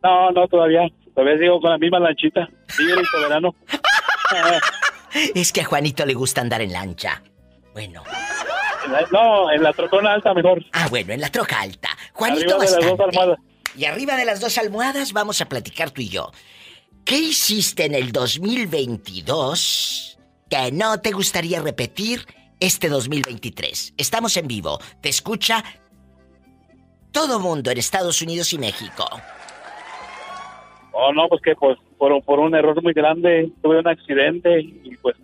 [0.01, 0.87] No, no, todavía.
[1.13, 2.47] Todavía sigo con la misma lanchita.
[2.79, 3.53] Libre y soberano.
[5.35, 7.21] Es que a Juanito le gusta andar en lancha.
[7.79, 8.03] Bueno.
[9.11, 10.65] No, en la trocona alta mejor.
[10.73, 11.87] Ah, bueno, en la troca alta.
[12.11, 13.17] Juanito Arriba de las dos bastante.
[13.19, 13.39] almohadas.
[13.77, 16.31] Y arriba de las dos almohadas vamos a platicar tú y yo.
[17.05, 22.25] ¿Qué hiciste en el 2022 que no te gustaría repetir
[22.59, 23.93] este 2023?
[23.97, 24.77] Estamos en vivo.
[25.01, 25.63] Te escucha
[27.13, 29.05] todo mundo en Estados Unidos y México.
[30.91, 34.97] Oh, no, pues que pues por, por un error muy grande tuve un accidente y
[35.01, 35.15] pues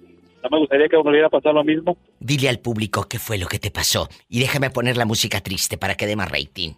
[0.46, 1.98] no me gustaría que volviera a pasar lo mismo.
[2.20, 5.78] Dile al público qué fue lo que te pasó y déjame poner la música triste
[5.78, 6.74] para que dé más rating.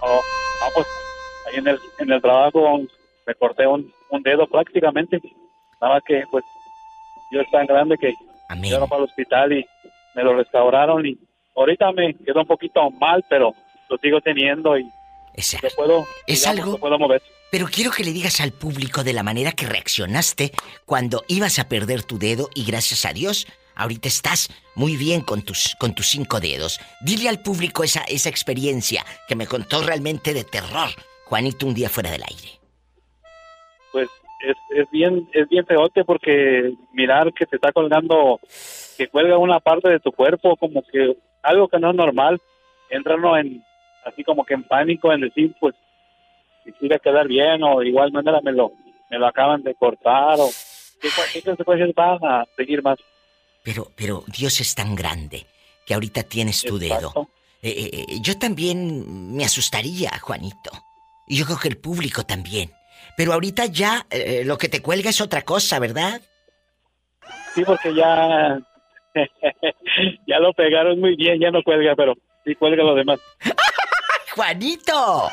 [0.00, 0.20] Oh,
[0.60, 0.86] no, pues
[1.48, 2.80] ahí en el, en el trabajo
[3.26, 5.20] me corté un, un dedo prácticamente.
[5.80, 6.44] Nada más que pues
[7.32, 8.12] yo es tan grande que
[8.48, 8.64] Amén.
[8.64, 9.64] llegaron para el hospital y
[10.14, 11.18] me lo restauraron y
[11.56, 13.54] ahorita me quedó un poquito mal, pero
[13.88, 17.22] lo sigo teniendo y lo puedo, Es digamos, algo- lo puedo mover.
[17.52, 20.52] Pero quiero que le digas al público de la manera que reaccionaste
[20.86, 25.42] cuando ibas a perder tu dedo y gracias a Dios, ahorita estás muy bien con
[25.42, 26.80] tus, con tus cinco dedos.
[27.02, 30.88] Dile al público esa, esa experiencia que me contó realmente de terror.
[31.26, 32.58] Juanito un día fuera del aire.
[33.92, 34.08] pues
[34.40, 38.40] es, es bien es bien feote porque mirar que te está colgando
[38.96, 42.40] que cuelga una parte de tu cuerpo como que algo que no es normal
[42.88, 43.62] entra en
[44.06, 45.74] así como que en pánico en decir pues
[46.64, 48.72] si a quedar bien o de igual manera me lo
[49.10, 50.48] me lo acaban de cortar o
[51.00, 52.98] qué, qué consecuencias van a seguir más
[53.62, 55.46] Pero, pero Dios es tan grande
[55.86, 57.08] que ahorita tienes tu dedo.
[57.08, 57.28] Exacto.
[57.62, 60.70] Eh, eh, eh, yo también me asustaría, Juanito.
[61.28, 62.70] Y yo creo que el público también.
[63.16, 66.20] Pero ahorita ya eh, lo que te cuelga es otra cosa, ¿verdad?
[67.54, 68.58] sí porque ya
[70.26, 73.20] ya lo pegaron muy bien ya no cuelga pero sí cuelga lo demás
[74.34, 75.28] ¡Juanito!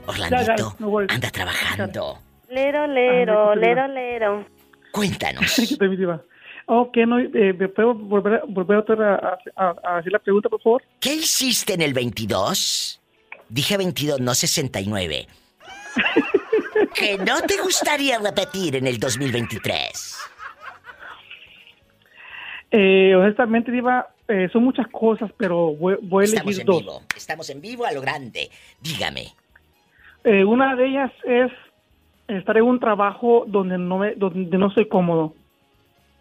[0.06, 0.76] Orlandito,
[1.08, 2.18] anda trabajando.
[2.48, 4.46] Lero, lero, lero, lero.
[4.92, 5.56] Cuéntanos.
[6.72, 10.82] Ok, no, eh, ¿me puedo volver, volver a, a- a hacer la pregunta, por favor?
[11.00, 13.00] ¿Qué hiciste en el 22?
[13.48, 15.26] Dije 22, no 69.
[16.94, 20.16] que no te gustaría repetir en el 2023.
[22.70, 26.80] Eh, honestamente, Diva, eh, son muchas cosas, pero voy, voy a Estamos elegir en dos.
[26.82, 27.02] vivo.
[27.16, 28.48] Estamos en vivo a lo grande.
[28.80, 29.34] Dígame.
[30.22, 31.50] Eh, una de ellas es
[32.36, 35.34] estar en un trabajo donde no me, donde no soy cómodo.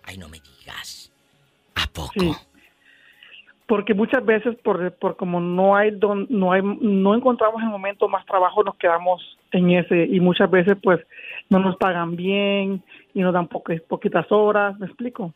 [0.04, 1.12] Ay, no me digas.
[1.76, 2.12] ¿A poco?
[2.18, 2.32] Sí.
[3.68, 7.72] Porque muchas veces, por, por como no hay, don, no hay, no encontramos en el
[7.72, 11.00] momento más trabajo, nos quedamos en ese y muchas veces, pues,
[11.50, 12.84] no nos pagan bien
[13.14, 14.78] y nos dan poque- poquitas horas.
[14.80, 15.34] ¿Me explico?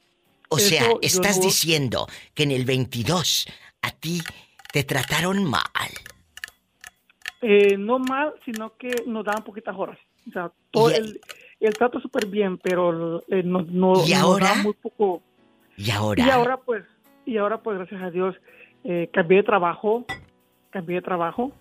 [0.50, 3.48] O sea, Eso estás diciendo que en el 22
[3.84, 4.22] a ti
[4.72, 5.62] te trataron mal.
[7.42, 9.98] Eh, no mal, sino que nos daban poquitas horas.
[10.28, 11.22] O sea, todo Y- el,
[11.62, 14.56] el trato súper bien, pero eh, no, no, ¿Y nos ahora?
[14.56, 15.22] muy poco.
[15.78, 16.26] Y ahora.
[16.26, 16.84] Y ahora pues,
[17.26, 18.36] y ahora pues gracias a Dios
[18.84, 20.06] eh, cambié de trabajo,
[20.72, 21.54] cambié de trabajo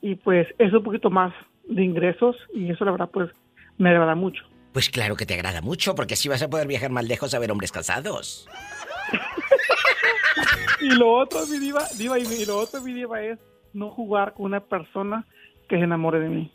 [0.00, 1.34] y pues es un poquito más
[1.68, 3.28] de ingresos y eso la verdad pues
[3.76, 4.42] me agrada mucho.
[4.72, 7.38] Pues claro que te agrada mucho, porque así vas a poder viajar más lejos a
[7.38, 8.48] ver hombres casados.
[10.80, 13.38] Y lo otro, mi diva, diva, y, y lo otro, mi diva, es
[13.72, 15.26] no jugar con una persona
[15.68, 16.52] que se enamore de mí.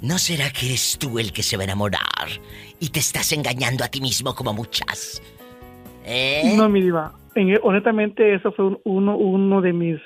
[0.00, 2.28] ¿No será que eres tú el que se va a enamorar
[2.78, 5.22] y te estás engañando a ti mismo como muchas?
[6.04, 6.54] ¿Eh?
[6.56, 7.12] No, mi diva.
[7.34, 9.98] En- honestamente, eso fue un- uno, uno de mis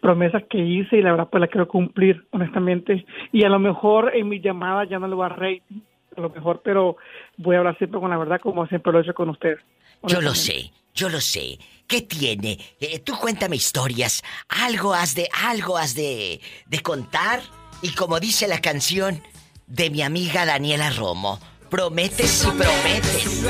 [0.00, 3.04] promesas que hice y la verdad pues la quiero cumplir, honestamente.
[3.32, 5.80] Y a lo mejor en mi llamada ya no le voy a rating,
[6.16, 6.96] a lo mejor, pero
[7.36, 9.56] voy a hablar siempre con la verdad como siempre lo he hecho con usted.
[10.04, 11.58] Yo lo sé, yo lo sé.
[11.88, 12.58] ¿Qué tiene?
[12.80, 14.22] Eh, tú cuéntame historias.
[14.48, 17.40] Algo has de, algo has de, de contar.
[17.80, 19.22] Y como dice la canción
[19.66, 21.38] de mi amiga Daniela Romo,
[21.70, 23.42] prometes y prometes.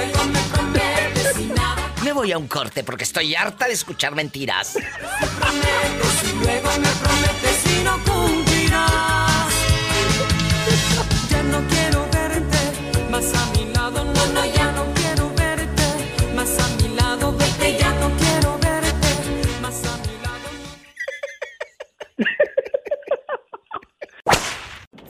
[2.04, 4.76] Me voy a un corte porque estoy harta de escuchar mentiras.
[4.76, 7.47] Y luego me prometes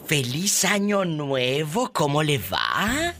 [0.08, 1.90] ¡Feliz año nuevo!
[1.92, 3.12] ¿Cómo le va?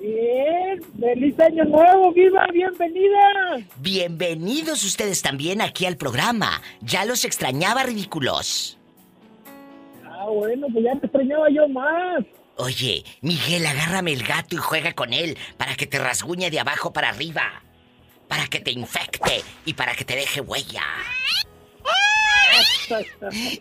[0.00, 3.64] Bien, feliz año nuevo, viva, bienvenida.
[3.76, 6.60] Bienvenidos ustedes también aquí al programa.
[6.80, 8.76] Ya los extrañaba, ridículos.
[10.04, 12.24] Ah, bueno, pues ya te extrañaba yo más.
[12.56, 16.92] Oye, Miguel, agárrame el gato y juega con él para que te rasguñe de abajo
[16.92, 17.62] para arriba.
[18.26, 20.82] Para que te infecte y para que te deje huella.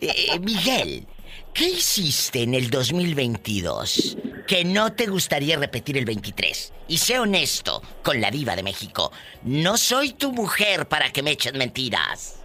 [0.02, 1.08] Eh, Miguel,
[1.54, 6.74] ¿qué hiciste en el 2022 que no te gustaría repetir el 23?
[6.88, 9.12] Y sé honesto con la diva de México.
[9.44, 12.38] No soy tu mujer para que me eches mentiras.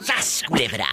[0.00, 0.88] ¡Sas, culebra!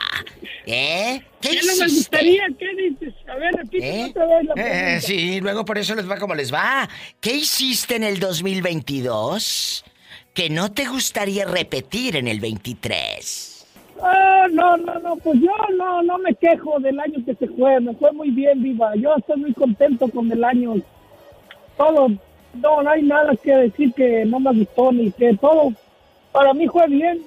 [0.66, 1.22] ¿Eh?
[1.40, 1.86] ¿Qué ¿Qué no me hiciste?
[1.96, 2.44] gustaría?
[2.60, 3.14] ¿Qué dices?
[3.30, 4.06] A ver, repíteme ¿Eh?
[4.10, 5.02] otra vez la Eh, pregunta.
[5.02, 6.90] sí, luego por eso les va como les va.
[7.22, 9.86] ¿Qué hiciste en el 2022
[10.34, 13.57] que no te gustaría repetir en el 23?
[14.02, 17.80] Ah, no, no, no, pues yo no, no me quejo del año que se fue,
[17.80, 18.96] me fue muy bien, viva.
[18.96, 20.76] Yo estoy muy contento con el año.
[21.78, 22.10] Todo,
[22.54, 25.74] no, no hay nada que decir que no me gustó ni que todo.
[26.32, 27.24] Para mí fue bien.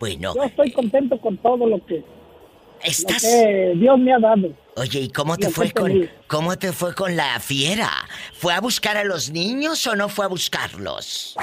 [0.00, 2.04] Bueno, Yo estoy contento con todo lo que, lo
[2.82, 3.22] estás...
[3.22, 4.50] que Dios me ha dado.
[4.76, 6.10] Oye, ¿y cómo te fue con feliz.
[6.26, 7.90] cómo te fue con la fiera?
[8.34, 11.36] ¿Fue a buscar a los niños o no fue a buscarlos?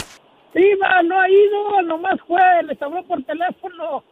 [0.54, 4.04] Viva, no ha ido, nomás fue, les habló por teléfono.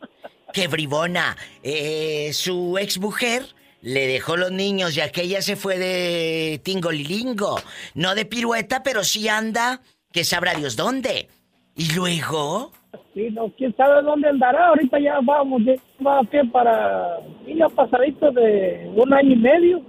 [0.54, 1.38] ¡Qué bribona!
[1.64, 3.44] Eh, su ex mujer
[3.82, 7.60] le dejó los niños y aquella se fue de tingolilingo.
[7.94, 9.82] No de pirueta, pero sí anda,
[10.12, 11.30] que sabrá Dios dónde.
[11.76, 12.72] Y luego,
[13.14, 14.68] Sí, no, quién sabe dónde andará.
[14.68, 15.74] Ahorita ya vamos, ya
[16.06, 17.20] va a pie para.
[17.48, 19.82] Ya pasadito de un año y medio.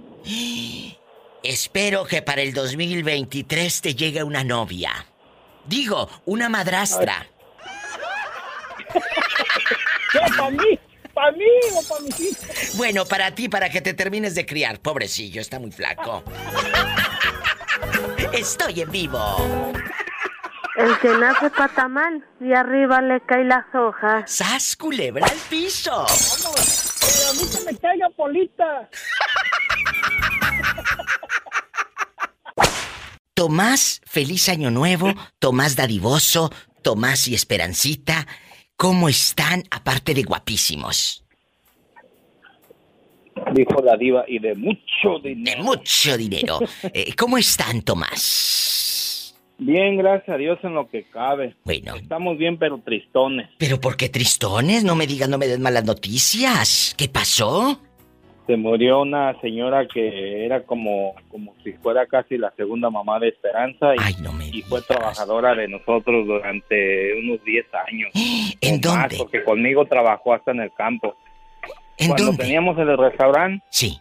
[1.43, 4.91] espero que para el 2023 te llegue una novia.
[5.65, 7.27] Digo, una madrastra.
[10.11, 10.19] ¿Qué?
[10.37, 10.79] ¿Para mí?
[11.13, 11.45] ¿Para mí
[11.75, 12.75] o para mis hijos?
[12.77, 14.79] Bueno, para ti, para que te termines de criar.
[14.79, 16.23] Pobrecillo, está muy flaco.
[18.33, 19.73] Estoy en vivo.
[20.77, 24.31] El que nace patamal y arriba le caen las hojas.
[24.31, 25.91] ¡Sas, culebra al piso!
[25.91, 28.89] Vamos, que a mí se me caiga polita.
[33.33, 35.13] Tomás, feliz año nuevo.
[35.39, 36.51] Tomás dadivoso.
[36.81, 38.25] Tomás y Esperancita.
[38.81, 41.23] ¿Cómo están, aparte de guapísimos?
[43.53, 45.55] Dijo la diva, y de mucho dinero.
[45.55, 46.59] De mucho dinero.
[46.91, 49.39] Eh, ¿Cómo están, Tomás?
[49.59, 51.55] Bien, gracias a Dios en lo que cabe.
[51.63, 51.95] Bueno.
[51.95, 53.51] Estamos bien, pero tristones.
[53.59, 54.83] ¿Pero por qué tristones?
[54.83, 56.95] No me digan, no me den malas noticias.
[56.97, 57.79] ¿Qué pasó?
[58.51, 63.29] Se murió una señora que era como, como si fuera casi la segunda mamá de
[63.29, 68.11] Esperanza y, y fue trabajadora de nosotros durante unos 10 años.
[68.59, 69.15] ¿En o más, dónde?
[69.19, 71.15] porque conmigo trabajó hasta en el campo.
[71.97, 72.43] ¿En Cuando dónde?
[72.43, 73.97] teníamos el restaurante, Sí.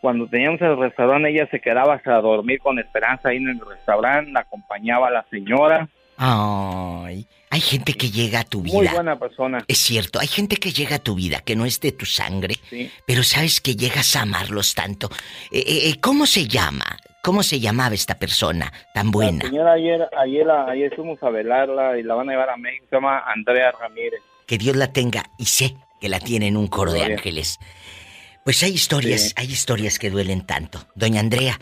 [0.00, 4.30] cuando teníamos el restaurante, ella se quedaba hasta dormir con Esperanza ahí en el restaurante,
[4.32, 5.86] la acompañaba a la señora.
[6.16, 8.74] Ay, hay gente que llega a tu vida.
[8.74, 9.64] Muy buena persona.
[9.68, 12.56] Es cierto, hay gente que llega a tu vida que no es de tu sangre,
[12.70, 12.90] Sí.
[13.06, 15.08] pero sabes que llegas a amarlos tanto.
[15.50, 16.98] Eh, eh, eh, ¿Cómo se llama?
[17.22, 19.44] ¿Cómo se llamaba esta persona tan La buena?
[19.46, 22.86] señora ayer, ayer, ayer fuimos a velarla y la van a llevar a México.
[22.90, 24.20] Se llama Andrea Ramírez.
[24.46, 27.58] Que Dios la tenga y sé que la tiene en un coro de ángeles.
[28.44, 29.32] Pues hay historias, Sí.
[29.36, 30.86] hay historias que duelen tanto.
[30.94, 31.58] Doña Andrea,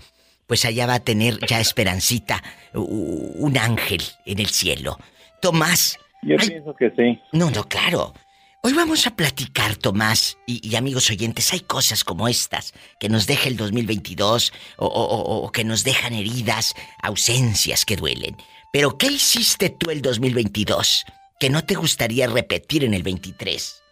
[0.46, 2.42] pues allá va a tener ya Esperancita
[2.74, 4.98] un ángel en el cielo.
[5.44, 5.98] Tomás.
[6.22, 7.20] Yo pienso que sí.
[7.32, 8.14] No, no, claro.
[8.62, 13.26] Hoy vamos a platicar, Tomás, y, y amigos oyentes, hay cosas como estas que nos
[13.26, 16.72] deja el 2022 o, o- o- o que nos dejan heridas,
[17.02, 18.38] ausencias que duelen.
[18.72, 21.04] Pero ¿qué hiciste tú el 2022
[21.38, 23.82] que no te gustaría repetir en el 23?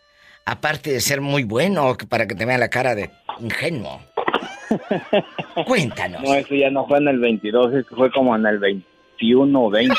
[0.46, 4.00] Aparte de ser muy bueno para que te vea la cara de ingenuo.
[5.66, 6.22] Cuéntanos.
[6.22, 9.68] No, eso ya no fue en el 22, eso fue como en el 21 o
[9.70, 9.94] 20.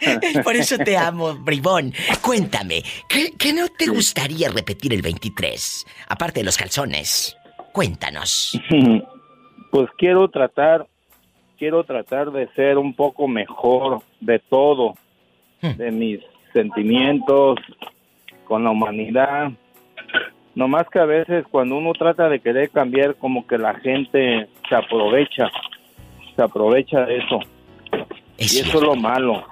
[0.44, 1.92] Por eso te amo, bribón.
[2.22, 5.86] Cuéntame, ¿qué, qué no te gustaría repetir el 23?
[6.08, 7.36] Aparte de los calzones.
[7.72, 8.60] Cuéntanos.
[9.70, 10.88] Pues quiero tratar,
[11.56, 14.94] quiero tratar de ser un poco mejor de todo,
[15.62, 16.18] de mis
[16.52, 17.60] sentimientos
[18.46, 19.52] con la humanidad.
[20.56, 24.48] No más que a veces cuando uno trata de querer cambiar, como que la gente
[24.68, 25.48] se aprovecha,
[26.34, 27.38] se aprovecha de eso.
[28.38, 29.44] y eso es lo malo.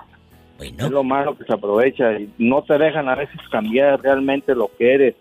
[0.59, 4.71] Es lo malo que se aprovecha y no te dejan a veces cambiar realmente lo
[4.77, 5.15] que eres.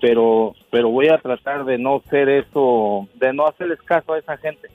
[0.00, 4.36] Pero, pero voy a tratar de no ser eso, de no hacerles caso a esa
[4.36, 4.68] gente.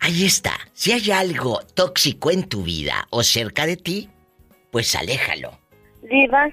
[0.00, 0.52] Ahí está.
[0.72, 4.08] Si hay algo tóxico en tu vida o cerca de ti,
[4.70, 5.50] pues aléjalo.
[6.02, 6.48] Diva,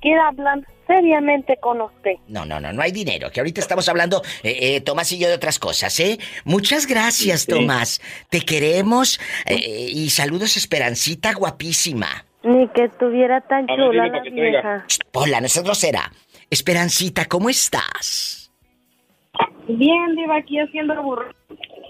[0.00, 2.14] quiero hablar seriamente con usted.
[2.28, 5.28] No, no, no, no hay dinero, que ahorita estamos hablando, eh, eh, Tomás y yo,
[5.28, 6.18] de otras cosas, ¿eh?
[6.44, 7.52] Muchas gracias, Sí.
[7.52, 8.00] Tomás.
[8.30, 12.24] Te queremos eh, y saludos, Esperancita, guapísima.
[12.42, 14.86] Ni que estuviera tan ver, chula la vieja.
[15.12, 16.12] Hola, no seas grosera.
[16.50, 18.52] Esperancita, ¿cómo estás?
[19.68, 21.28] Bien, Diva, aquí haciendo burro.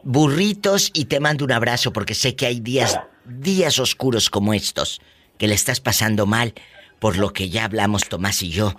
[0.02, 5.00] Burritos y te mando un abrazo porque sé que hay días, días oscuros como estos,
[5.36, 6.54] que le estás pasando mal
[6.98, 8.74] por lo que ya hablamos Tomás y yo.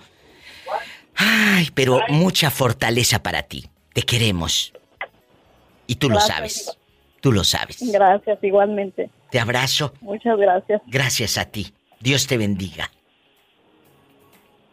[1.16, 3.68] Ay, pero mucha fortaleza para ti.
[3.94, 4.74] Te queremos.
[5.88, 6.78] Y tú lo sabes.
[7.22, 7.78] Tú lo sabes.
[7.82, 9.10] Gracias, igualmente.
[9.32, 9.94] Te abrazo.
[10.02, 10.82] Muchas gracias.
[10.86, 11.74] Gracias a ti.
[12.00, 12.92] Dios te bendiga.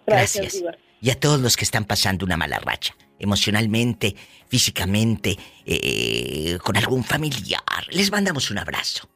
[0.07, 0.75] Gracias, Gracias.
[1.01, 4.15] Y a todos los que están pasando una mala racha, emocionalmente,
[4.49, 5.37] físicamente,
[5.67, 9.09] eh, con algún familiar, les mandamos un abrazo.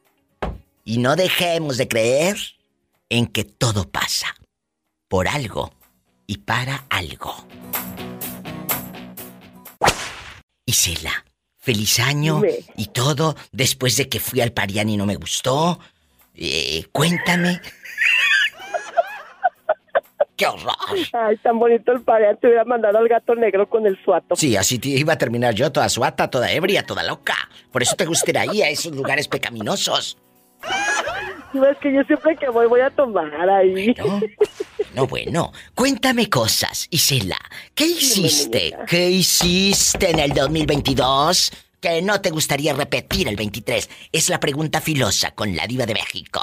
[0.83, 2.37] Y no dejemos de creer
[3.09, 4.35] en que todo pasa
[5.07, 5.73] por algo
[6.27, 7.35] y para algo.
[10.65, 11.25] Isela,
[11.57, 12.59] feliz año Dime.
[12.77, 15.79] y todo después de que fui al Parián y no me gustó.
[16.35, 17.59] Eh, cuéntame.
[20.37, 20.75] ¡Qué horror!
[21.11, 22.35] Ay, tan bonito el padre.
[22.39, 24.35] Te hubiera mandado al gato negro con el suato.
[24.35, 27.35] Sí, así te iba a terminar yo, toda suata, toda ebria, toda loca.
[27.71, 30.17] Por eso te gusta ir a esos lugares pecaminosos.
[31.53, 33.95] No, es que yo siempre que voy, voy a tomar ahí.
[34.95, 37.37] No, bueno, cuéntame cosas, Isela.
[37.75, 38.73] ¿Qué hiciste?
[38.87, 44.09] ¿Qué hiciste en el 2022 que no te gustaría repetir el 23?
[44.11, 46.41] Es la pregunta filosa con la diva de México.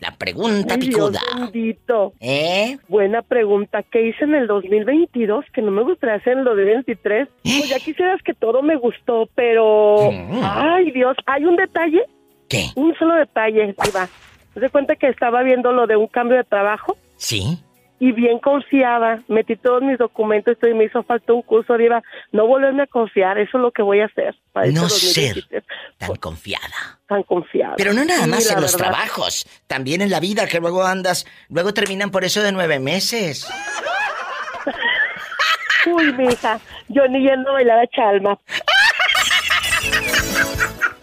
[0.00, 1.20] La pregunta Dios picuda.
[1.40, 2.12] bendito.
[2.20, 2.78] ¿Eh?
[2.88, 3.82] Buena pregunta.
[3.82, 7.28] ¿Qué hice en el 2022 que no me gustaría hacer en el 2023?
[7.42, 10.10] Pues ya quisieras que todo me gustó, pero...
[10.42, 11.16] Ay, Dios.
[11.26, 12.02] ¿Hay un detalle?
[12.48, 12.66] ¿Qué?
[12.76, 14.08] Un solo detalle, Diva.
[14.56, 16.96] ¿Te das cuenta que estaba viendo lo de un cambio de trabajo?
[17.18, 17.62] Sí.
[18.00, 19.22] Y bien confiada.
[19.28, 22.02] Metí todos mis documentos y me hizo falta un curso, Diva.
[22.32, 23.36] No volverme a confiar.
[23.36, 24.34] Eso es lo que voy a hacer.
[24.54, 25.62] para este No 2023.
[25.98, 26.98] Tan confiada.
[27.06, 27.74] Tan confiada.
[27.76, 28.92] Pero no nada más en los verdad.
[28.92, 33.46] trabajos, también en la vida que luego andas, luego terminan por eso de nueve meses.
[35.86, 38.38] Uy, mija, yo ni yendo a bailar a Chalma.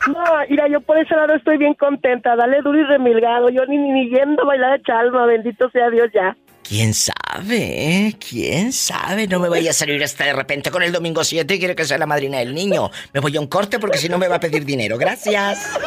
[0.07, 2.35] No, mira, yo por ese lado estoy bien contenta.
[2.35, 3.49] Dale duro y remilgado.
[3.49, 5.25] Yo ni, ni, ni yendo a bailar a Chalma.
[5.25, 6.35] Bendito sea Dios ya.
[6.67, 8.07] ¿Quién sabe?
[8.07, 8.13] eh?
[8.17, 9.27] ¿Quién sabe?
[9.27, 11.83] No me vaya a salir hasta de repente con el domingo 7 y quiere que
[11.83, 12.89] sea la madrina del niño.
[13.13, 14.97] Me voy a un corte porque si no me va a pedir dinero.
[14.97, 15.77] Gracias.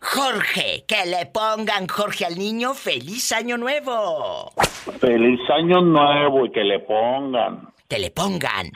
[0.00, 4.52] Jorge, que le pongan Jorge al niño feliz año nuevo.
[5.00, 7.68] Feliz año nuevo y que le pongan.
[7.88, 8.70] Que le pongan.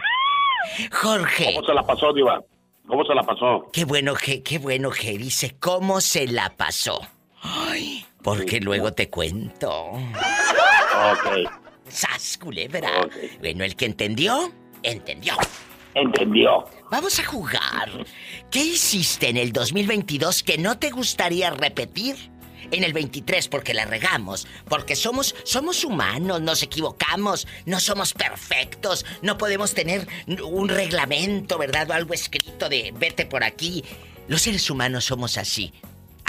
[0.93, 1.55] Jorge.
[1.55, 2.43] ¿Cómo se la pasó, Diva?
[2.87, 3.69] ¿Cómo se la pasó?
[3.73, 7.01] Qué bueno que, qué bueno que dice cómo se la pasó.
[7.43, 9.71] Ay, porque luego te cuento.
[9.93, 11.49] Ok.
[11.89, 12.91] ¡Sas, culebra!
[13.41, 14.53] Bueno, el que entendió,
[14.83, 15.35] entendió.
[15.95, 16.65] Entendió.
[16.91, 17.91] Vamos a jugar.
[18.51, 22.17] ¿Qué hiciste en el 2022 que no te gustaría repetir
[22.71, 29.05] en el 23 porque la regamos, porque somos somos humanos, nos equivocamos, no somos perfectos,
[29.23, 31.91] no podemos tener un reglamento, ¿verdad?
[31.91, 33.85] O algo escrito de vete por aquí.
[34.29, 35.73] Los seres humanos somos así.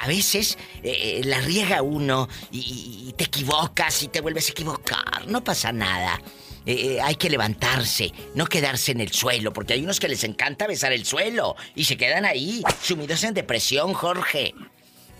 [0.01, 5.27] A veces eh, la riega uno y, te equivocas y te vuelves a equivocar.
[5.27, 6.21] No pasa nada.
[6.65, 10.23] Eh, eh, hay que levantarse, no quedarse en el suelo, porque hay unos que les
[10.23, 14.53] encanta besar el suelo y se quedan ahí, sumidos en depresión, Jorge.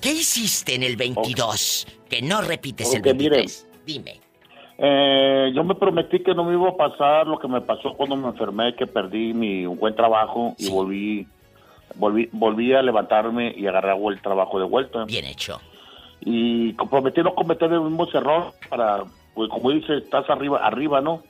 [0.01, 1.87] ¿Qué hiciste en el 22?
[2.09, 3.67] Que no repites el Porque, mire, 23.
[3.85, 4.19] Dime.
[4.77, 8.15] Eh, yo me prometí que no me iba a pasar lo que me pasó cuando
[8.15, 11.27] me enfermé, que perdí mi buen trabajo y volví,
[11.95, 15.03] volví, volví a levantarme y agarrar el trabajo de vuelta.
[15.05, 15.59] Bien hecho.
[16.21, 21.23] Y prometí no cometer el mismo error para, pues como dice, estás arriba, arriba, ¿no?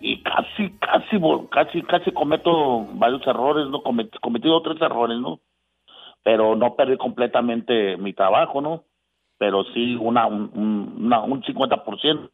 [0.00, 1.16] Y casi, casi,
[1.50, 3.82] casi, casi cometo varios errores, ¿no?
[3.82, 5.40] Comet- cometí dos, tres errores, ¿no?
[6.22, 8.84] Pero no perdí completamente mi trabajo, ¿no?
[9.38, 12.30] Pero sí una, un, un, una- un 50%.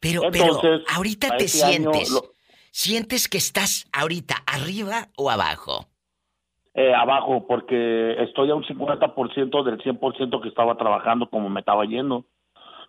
[0.00, 2.10] Pero, Entonces, pero, ahorita te este año sientes.
[2.10, 2.32] lo-
[2.74, 5.86] ¿Sientes que estás ahorita arriba o abajo?
[6.74, 11.84] eh, abajo porque estoy a un 50% del 100% que estaba trabajando como me estaba
[11.84, 12.24] yendo.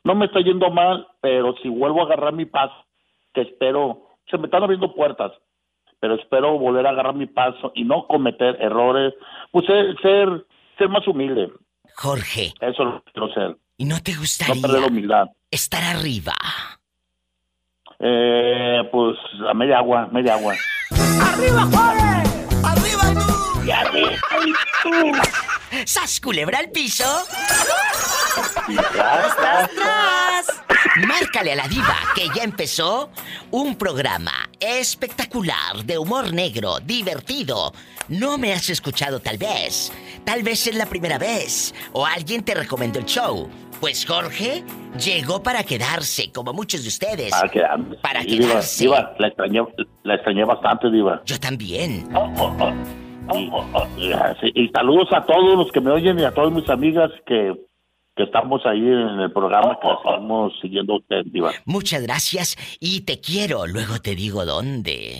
[0.05, 2.73] No me está yendo mal, pero si vuelvo a agarrar mi paso,
[3.33, 5.33] que espero, se me están abriendo puertas,
[6.03, 9.13] pero espero volver a agarrar mi paso y no cometer errores,
[9.53, 10.45] pues ser, ser,
[10.77, 11.49] ser más humilde.
[11.95, 12.53] Jorge.
[12.59, 13.57] Eso es lo que quiero ser.
[13.77, 15.27] ¿Y no te No gustaría perder la humildad.
[15.49, 16.33] estar arriba?
[17.99, 19.15] Eh, pues
[19.49, 20.55] a media agua, media agua.
[20.91, 22.29] ¡Arriba, Juárez!
[22.65, 23.65] ¡Arriba tú!
[23.65, 24.17] ¡Y arriba
[24.83, 25.77] tú!
[25.85, 27.05] ¡Sas culebra al piso!
[28.91, 30.52] ¡Tras, tras, tras!
[31.07, 33.09] Márcale a la diva que ya empezó
[33.51, 37.73] un programa espectacular de humor negro, divertido.
[38.09, 39.91] No me has escuchado tal vez.
[40.23, 41.73] Tal vez es la primera vez.
[41.93, 43.49] O alguien te recomendó el show.
[43.79, 44.63] Pues Jorge
[45.03, 47.31] llegó para quedarse, como muchos de ustedes.
[47.31, 47.95] Para quedarme.
[47.97, 48.83] Para Sí, Diva, quedarse.
[48.83, 49.61] Diva, la extrañé,
[50.03, 51.21] la extrañé bastante, Diva.
[51.25, 52.07] Yo también.
[53.33, 53.51] Y,
[53.97, 57.53] y- y saludos a todos los que me oyen y a todas mis amigas que,
[58.15, 61.51] que estamos ahí en el programa que estamos siguiendo a usted, Diva.
[61.65, 63.65] Muchas gracias y te quiero.
[63.67, 65.17] Luego te digo dónde.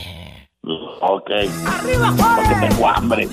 [1.01, 1.29] Ok.
[1.31, 3.27] ¡Arriba, Porque tengo hambre.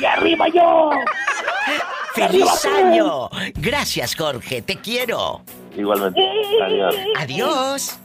[0.00, 0.90] ¡Y arriba yo!
[2.14, 3.28] ¡Feliz ¡Arriba, año!
[3.54, 4.62] Gracias, Jorge.
[4.62, 5.42] Te quiero.
[5.76, 6.20] Igualmente.
[6.62, 6.94] Adiós.
[7.18, 7.98] Adiós.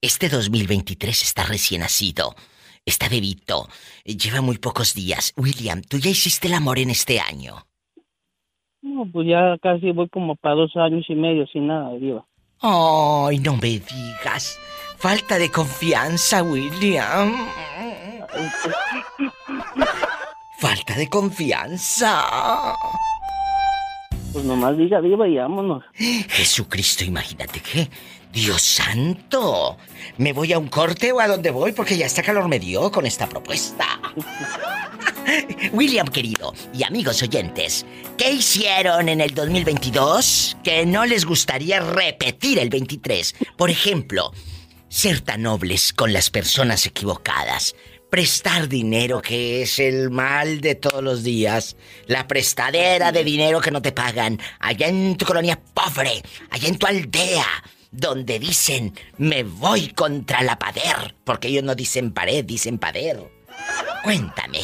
[0.00, 2.36] Este 2023 está recién nacido.
[2.86, 3.66] Está bebito.
[4.04, 5.34] Lleva muy pocos días.
[5.36, 7.66] William, ¿tú ya hiciste el amor en este año?
[8.82, 12.24] No, pues ya casi voy como para dos años y medio sin nada, Diva.
[12.60, 14.60] Ay, no me digas.
[14.96, 17.34] Falta de confianza, William.
[20.64, 22.24] Falta de confianza.
[24.32, 25.84] Pues nomás diga, Diva, y vámonos.
[25.92, 27.90] Jesucristo, imagínate que.
[28.32, 29.76] Dios santo.
[30.16, 31.72] ¿Me voy a un corte o a dónde voy?
[31.72, 34.00] Porque ya está calor me dio con esta propuesta.
[35.74, 37.84] William, querido, y amigos oyentes,
[38.16, 43.36] ¿qué hicieron en el 2022 que no les gustaría repetir el 23?
[43.58, 44.32] Por ejemplo,
[44.88, 47.74] ser tan nobles con las personas equivocadas.
[48.14, 51.76] Prestar dinero, que es el mal de todos los días.
[52.06, 54.38] La prestadera de dinero que no te pagan.
[54.60, 56.22] Allá en tu colonia pobre.
[56.48, 57.44] Allá en tu aldea.
[57.90, 61.16] Donde dicen, me voy contra la pader.
[61.24, 63.18] Porque ellos no dicen pared, dicen pader.
[64.04, 64.60] Cuéntame.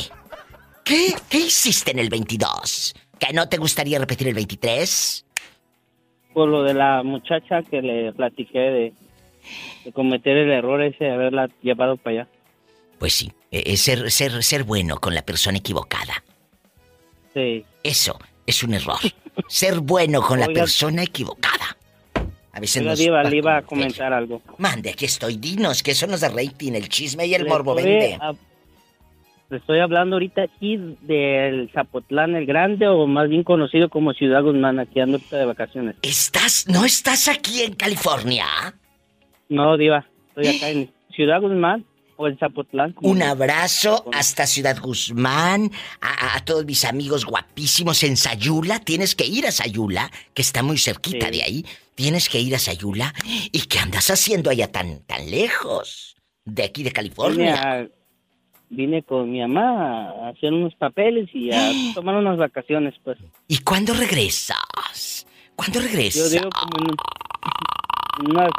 [0.85, 2.95] ¿Qué, ¿Qué hiciste en el 22?
[3.19, 5.27] ¿Que no te gustaría repetir el 23?
[6.35, 8.93] Por lo de la muchacha que le platiqué de,
[9.87, 12.29] de cometer el error ese de haberla llevado para allá.
[13.01, 16.23] Pues sí, eh, eh, ser, ser, ser bueno con la persona equivocada.
[17.35, 17.65] Sí.
[17.83, 18.99] Eso es un error.
[19.49, 20.61] ser bueno con la Oiga.
[20.63, 21.77] persona equivocada.
[22.53, 24.43] A veces Oiga, nos Diva, va le iba a comentar algo.
[24.59, 25.37] Mande, aquí estoy.
[25.37, 28.19] Dinos, que eso nos da rating, el chisme y el Le morbo vende.
[28.21, 28.35] a-
[29.51, 34.43] Le estoy hablando ahorita aquí del Zapotlán el Grande, o más bien conocido como Ciudad
[34.43, 35.97] Guzmán, aquí ando de vacaciones.
[36.03, 38.47] ¿Estás, no estás aquí en California?
[39.49, 41.85] No, Diva, estoy acá en Ciudad Guzmán
[42.21, 42.95] o en Zapotlán.
[43.01, 45.71] Un abrazo hasta Ciudad Guzmán,
[46.03, 48.79] a, a todos mis amigos guapísimos en Sayula.
[48.81, 51.33] Tienes que ir a Sayula, que está muy cerquita Sí.
[51.39, 51.67] de ahí.
[51.95, 53.15] Tienes que ir a Sayula.
[53.53, 56.15] ¿Y qué andas haciendo allá tan, tan lejos?
[56.45, 57.55] De aquí de Vine California.
[57.55, 57.87] a,
[58.69, 63.17] vine con mi mamá a hacer unos papeles y a tomar unas vacaciones, pues.
[63.49, 65.27] ¿Y cuándo regresas?
[65.57, 66.31] ¿Cuándo regresas?
[66.33, 68.51] Yo digo como en unas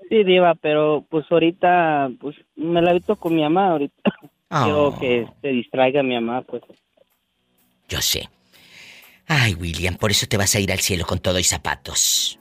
[0.08, 4.02] Sí, Diva, pero pues ahorita, pues me la visto con mi mamá ahorita.
[4.48, 6.62] Quiero que se distraiga mi mamá, pues.
[7.88, 8.28] Yo sé.
[9.26, 12.38] Ay, William, por eso te vas a ir al cielo con todo y zapatos.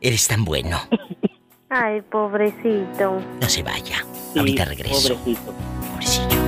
[0.00, 0.80] Eres tan bueno.
[1.70, 3.20] Ay, pobrecito.
[3.40, 4.04] No se vaya.
[4.36, 5.16] Ahorita regreso.
[5.16, 6.38] Pobrecito.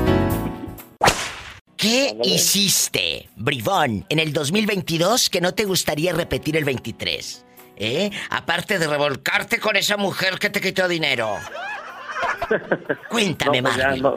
[1.76, 7.46] ¿Qué hiciste, bribón, en el 2022 que no te gustaría repetir el 23?
[7.76, 8.10] ¿Eh?
[8.28, 11.36] Aparte de revolcarte con esa mujer que te quitó dinero.
[13.08, 14.02] Cuéntame, no, pues ya, Marvin.
[14.02, 14.16] no,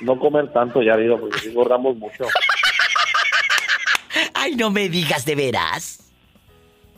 [0.00, 2.24] no comer tanto ya, digo, porque si engordamos mucho.
[4.34, 5.98] Ay, no me digas de veras.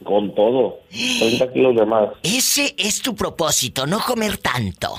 [0.05, 0.80] Con todo.
[0.91, 2.09] 30 kilos de más.
[2.22, 4.95] Ese es tu propósito, no comer tanto.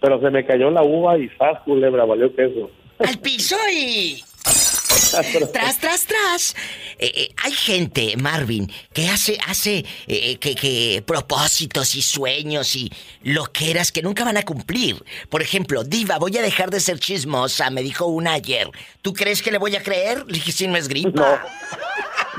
[0.00, 2.04] Pero se me cayó la uva y ¡zas, culebra!
[2.04, 2.70] Valió queso.
[2.98, 4.22] Al piso y...
[5.52, 6.56] Tras, tras, tras.
[6.98, 12.90] Eh, eh, hay gente, Marvin, que hace, hace eh, que, que propósitos y sueños y
[13.22, 15.04] loqueras que nunca van a cumplir.
[15.28, 18.68] Por ejemplo, Diva, voy a dejar de ser chismosa, me dijo una ayer.
[19.02, 20.24] ¿Tú crees que le voy a creer?
[20.26, 21.44] Le dije, si no es gripa.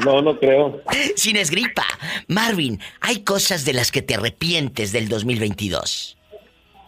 [0.03, 0.81] No, no creo.
[1.15, 1.85] Sin es gripa.
[2.27, 6.16] Marvin, hay cosas de las que te arrepientes del 2022.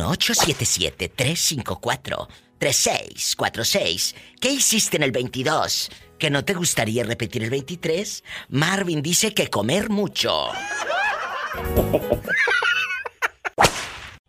[2.63, 4.15] 1877-354-3646.
[4.41, 5.91] ¿Qué hiciste en el 22?
[6.19, 8.25] ¿Que no te gustaría repetir el 23?
[8.51, 10.49] Marvin dice que comer mucho.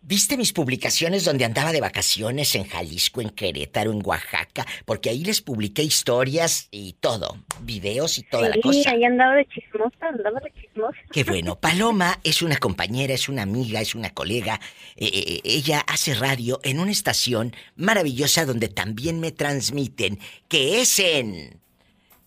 [0.06, 4.66] ¿Viste mis publicaciones donde andaba de vacaciones en Jalisco, en Querétaro, en Oaxaca?
[4.84, 8.90] Porque ahí les publiqué historias y todo, videos y toda la Sí, cosa.
[8.90, 10.98] ahí andaba de chismosa, andaba de chismosa.
[11.10, 11.56] Qué bueno.
[11.60, 14.60] Paloma es una compañera, es una amiga, es una colega.
[14.96, 20.98] Eh, eh, ella hace radio en una estación maravillosa donde también me transmiten que es
[20.98, 21.60] en...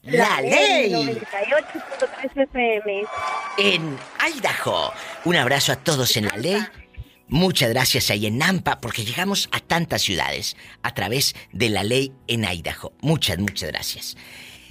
[0.01, 0.89] La, ley.
[0.93, 3.03] 98.3 FM.
[3.57, 3.97] En
[4.35, 4.93] Idaho.
[5.25, 6.57] Un abrazo a todos en la ley.
[7.29, 12.13] Muchas gracias ahí en Nampa, porque llegamos a tantas ciudades a través de la ley
[12.27, 12.93] en Idaho.
[13.01, 14.17] Muchas, muchas gracias.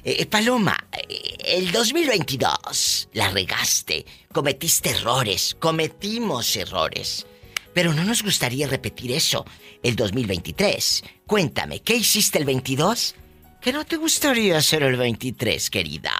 [0.04, 7.26] Eh, Paloma, eh, el 2022 la regaste, cometiste errores, cometimos errores.
[7.74, 9.44] Pero no nos gustaría repetir eso
[9.82, 11.04] el 2023.
[11.26, 13.16] Cuéntame, ¿qué hiciste el 22?
[13.60, 16.12] ¿Qué no te gustaría hacer el 23, querida?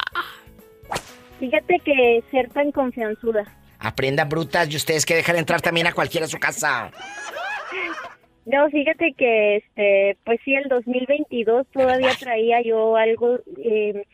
[1.39, 3.45] Fíjate que ser tan confianzuda.
[3.79, 6.91] Aprendan brutas y ustedes que dejan entrar también a cualquiera a su casa.
[8.45, 13.41] No, fíjate que, este, pues sí, el 2022 todavía traía yo algo.
[13.59, 14.05] eh,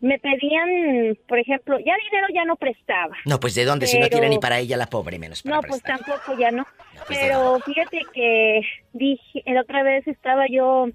[0.00, 3.16] me pedían, por ejemplo, ya dinero ya no prestaba.
[3.24, 5.62] No, pues de dónde si no tiene ni para ella la pobre, menos para No,
[5.62, 6.66] pues tampoco ya no.
[7.06, 8.62] pues, Pero fíjate que
[8.92, 10.88] dije, la otra vez estaba yo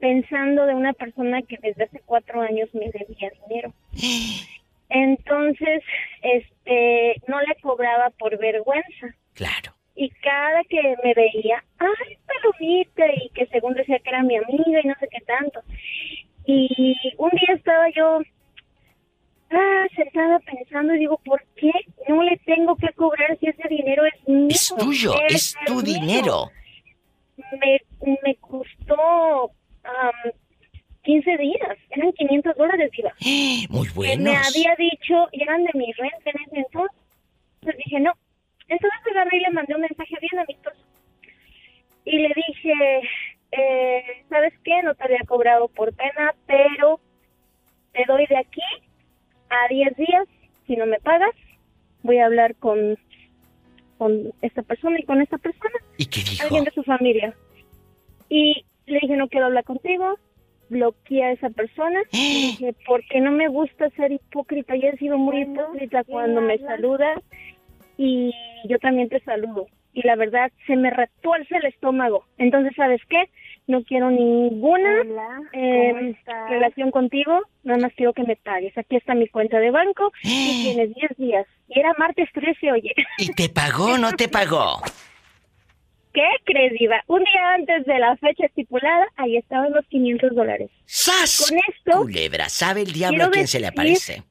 [0.00, 3.74] pensando de una persona que desde hace cuatro años me debía dinero.
[4.92, 5.82] Entonces,
[6.22, 9.06] este, no le cobraba por vergüenza.
[9.34, 9.74] Claro.
[9.94, 14.80] Y cada que me veía, ay, palomita, y que según decía que era mi amiga
[14.82, 15.60] y no sé qué tanto.
[16.44, 18.20] Y un día estaba yo
[19.50, 21.72] ah, sentada pensando y digo, ¿por qué
[22.08, 24.48] no le tengo que cobrar si ese dinero es mío?
[24.50, 25.82] Es tuyo, es tu mío?
[25.82, 26.50] dinero.
[27.60, 27.80] Me,
[28.24, 29.50] me costó
[29.84, 30.32] am,
[31.02, 33.12] 15 días, eran 500 dólares, Diva.
[33.70, 34.34] Muy Me buenos.
[34.48, 36.96] había dicho, y eran de mi renta en ese entonces.
[37.60, 38.12] Entonces dije, no.
[38.68, 40.76] Entonces agarré y le mandé un mensaje bien amistoso.
[42.04, 42.72] Y le dije,
[43.52, 44.82] eh, ¿sabes qué?
[44.82, 47.00] No te había cobrado por pena, pero
[47.92, 48.62] te doy de aquí
[49.50, 50.26] a 10 días.
[50.66, 51.34] Si no me pagas,
[52.02, 52.96] voy a hablar con,
[53.98, 55.74] con esta persona y con esta persona.
[55.98, 56.44] ¿Y qué dijo?
[56.44, 57.34] Alguien de su familia.
[58.28, 60.16] Y le dije, no quiero hablar contigo.
[60.72, 62.00] Bloqueé a esa persona.
[62.12, 64.74] Dije, porque no me gusta ser hipócrita.
[64.74, 67.20] Yo he sido muy hipócrita cuando me saludas
[67.96, 68.32] y
[68.68, 69.66] yo también te saludo.
[69.94, 72.24] Y la verdad, se me retuerce el estómago.
[72.38, 73.28] Entonces, ¿sabes qué?
[73.66, 75.02] No quiero ninguna
[75.52, 76.16] eh,
[76.48, 78.76] relación contigo, nada más quiero que me pagues.
[78.78, 81.46] Aquí está mi cuenta de banco y tienes 10 días.
[81.68, 82.94] Y era martes 13, oye.
[83.18, 84.80] ¿Y te pagó o no te pagó?
[86.12, 87.02] ¿Qué crees, Diva?
[87.06, 90.70] Un día antes de la fecha estipulada, ahí estaban los 500 dólares.
[90.84, 91.48] ¡Sas!
[91.48, 94.22] Con esto, Culebra, ¿sabe el diablo a quién se le aparece?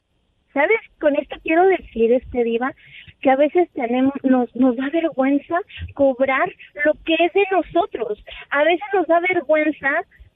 [0.53, 0.79] ¿sabes?
[0.99, 2.73] Con esto quiero decir, este Diva,
[3.21, 5.59] que a veces tenemos, nos, nos da vergüenza
[5.93, 6.51] cobrar
[6.85, 8.23] lo que es de nosotros.
[8.49, 9.89] A veces nos da vergüenza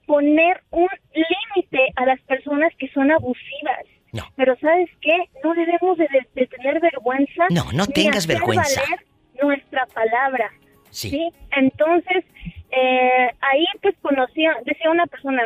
[0.06, 3.84] poner un límite a las personas que son abusivas.
[4.36, 5.14] Pero ¿sabes qué?
[5.44, 7.46] No debemos de, tener vergüenza.
[7.50, 8.80] No, no tengas vergüenza.
[8.80, 9.04] valer
[9.42, 10.50] nuestra palabra.
[10.96, 11.30] Sí.
[11.52, 12.24] Entonces,
[12.70, 15.42] eh, ahí pues conocía, decía una persona,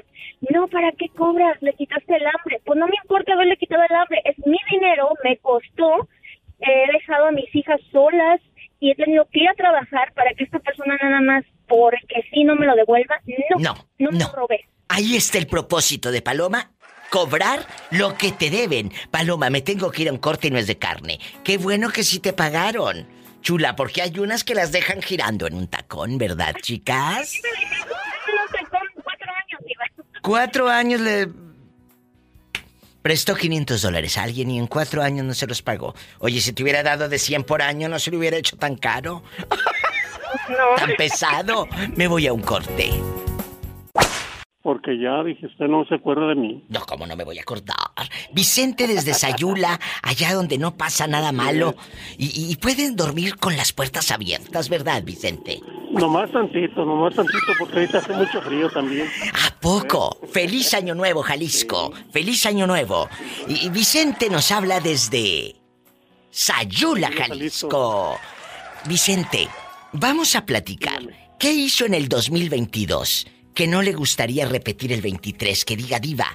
[0.52, 1.60] no, ¿para qué cobras?
[1.60, 2.60] Le quitaste el hambre.
[2.64, 6.08] Pues no me importa haberle quitado el hambre, es mi dinero, me costó,
[6.60, 8.40] he dejado a mis hijas solas
[8.78, 12.44] y he tenido que ir a trabajar para que esta persona nada más, porque si
[12.44, 14.26] no me lo devuelva, no, No, no, me no.
[14.28, 14.64] lo robé.
[14.88, 16.70] Ahí está el propósito de Paloma.
[17.10, 18.92] Cobrar lo que te deben.
[19.10, 21.18] Paloma, me tengo que ir a un corte y no es de carne.
[21.42, 23.06] Qué bueno que sí te pagaron.
[23.42, 27.34] Chula, porque hay unas que las dejan girando en un tacón, ¿verdad, chicas?
[27.42, 29.60] No sé, con cuatro años.
[30.22, 31.28] Cuatro años le...
[33.02, 35.94] Prestó 500 dólares a alguien y en cuatro años no se los pagó.
[36.18, 38.76] Oye, si te hubiera dado de 100 por año, no se lo hubiera hecho tan
[38.76, 39.22] caro.
[40.76, 41.66] Tan pesado.
[41.96, 42.90] Me voy a un corte.
[44.62, 46.64] Porque ya dije, usted no se acuerda de mí.
[46.68, 47.76] No, ¿cómo no me voy a acordar?
[48.32, 51.76] Vicente desde Sayula, allá donde no pasa nada malo.
[52.18, 55.60] Y, y pueden dormir con las puertas abiertas, ¿verdad, Vicente?
[55.92, 59.08] Nomás tantito, nomás tantito, porque ahorita hace mucho frío también.
[59.32, 60.18] ¿A poco?
[60.30, 61.92] Feliz Año Nuevo, Jalisco.
[62.10, 63.08] Feliz Año Nuevo.
[63.48, 65.56] Y, y Vicente nos habla desde
[66.30, 68.18] Sayula, Jalisco.
[68.86, 69.48] Vicente,
[69.92, 71.00] vamos a platicar.
[71.38, 75.64] ¿Qué hizo en el 2022 que no le gustaría repetir el 23?
[75.64, 76.26] Que diga, diva,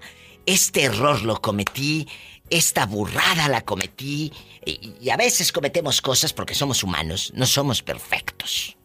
[0.46, 2.08] este error lo cometí,
[2.50, 4.32] esta burrada la cometí.
[4.66, 8.78] Y, y a veces cometemos cosas porque somos humanos, no somos perfectos.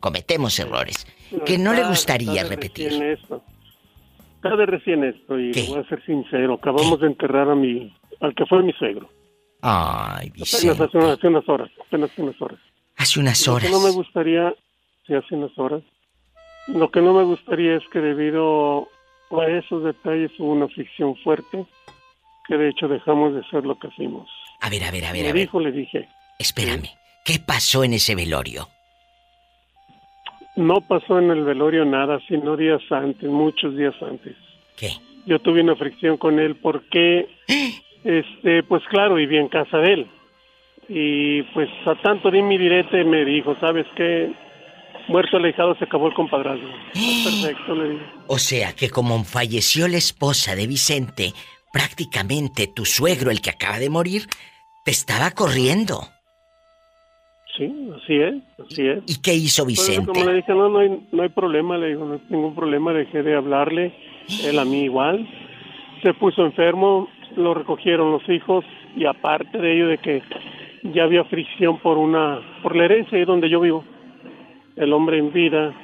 [0.00, 1.06] Cometemos errores
[1.44, 2.88] que no le Está- gustaría está de repetir.
[2.90, 3.42] recién esto.
[4.36, 6.54] Está de recién esto y le voy a ser sincero.
[6.54, 9.08] Acabamos de enterrar a mi, al que fue mi suegro.
[9.62, 10.82] Ay, Apenas Vicente.
[10.84, 12.60] hace, una- hace unas horas, apenas hace unas horas.
[12.96, 13.70] Hace unas horas.
[13.70, 14.54] no me gustaría,
[15.06, 15.82] sí, hace unas horas.
[16.68, 18.88] Lo que no me gustaría es que debido
[19.30, 21.64] a esos detalles hubo una fricción fuerte,
[22.48, 24.28] que de hecho dejamos de hacer lo que hicimos.
[24.60, 25.42] A ver, a ver, a ver, Me a ver.
[25.42, 26.08] dijo, le dije.
[26.38, 26.88] Espérame.
[27.24, 28.68] ¿Qué pasó en ese velorio?
[30.56, 34.36] No pasó en el velorio nada, sino días antes, muchos días antes.
[34.76, 34.90] ¿Qué?
[35.26, 37.28] Yo tuve una fricción con él porque,
[38.04, 40.06] este, pues claro, vivía en casa de él.
[40.88, 44.32] Y pues a tanto di mi direte me dijo, ¿sabes qué?
[45.08, 46.66] Muerto alejado se acabó el compadrazgo.
[46.92, 48.04] Perfecto, le dije.
[48.28, 51.32] O sea que como falleció la esposa de Vicente,
[51.72, 54.22] prácticamente tu suegro, el que acaba de morir,
[54.84, 56.00] te estaba corriendo.
[57.56, 58.98] Sí, así es, así es.
[59.06, 60.06] ¿Y qué hizo Vicente?
[60.06, 62.92] como le dije, no, no hay, no hay problema, le digo, no hay ningún problema,
[62.92, 63.94] dejé de hablarle,
[64.44, 65.26] él a mí igual.
[66.02, 68.64] Se puso enfermo, lo recogieron los hijos
[68.96, 70.22] y aparte de ello de que
[70.94, 73.84] ya había fricción por una por la herencia ahí donde yo vivo.
[74.76, 75.74] El hombre en vida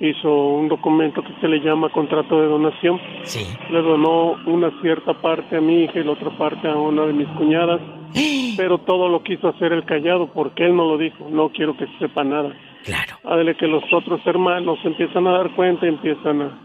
[0.00, 3.00] hizo un documento que se le llama contrato de donación.
[3.22, 3.46] Sí.
[3.70, 7.12] Le donó una cierta parte a mi hija y la otra parte a una de
[7.12, 7.80] mis cuñadas.
[8.56, 11.28] Pero todo lo quiso hacer el callado porque él no lo dijo.
[11.30, 12.54] No quiero que se sepa nada.
[12.84, 13.16] Claro.
[13.24, 16.58] Adele que los otros hermanos empiezan a dar cuenta y empiezan a,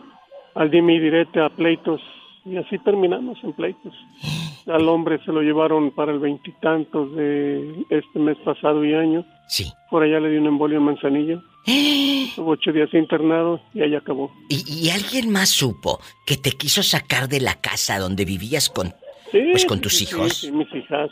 [0.56, 2.02] al dime y direte a pleitos.
[2.46, 3.94] Y así terminamos en pleitos.
[4.70, 9.26] Al hombre se lo llevaron para el veintitantos de este mes pasado y año.
[9.48, 9.72] Sí.
[9.90, 11.42] Por allá le dio un embolio en Manzanillo.
[11.66, 14.32] Estuvo ocho días internado y ahí acabó.
[14.50, 18.94] ¿Y, y alguien más supo que te quiso sacar de la casa donde vivías con,
[19.32, 20.38] Sí, pues, con tus sí, hijos?
[20.38, 21.10] sí, mis hijas.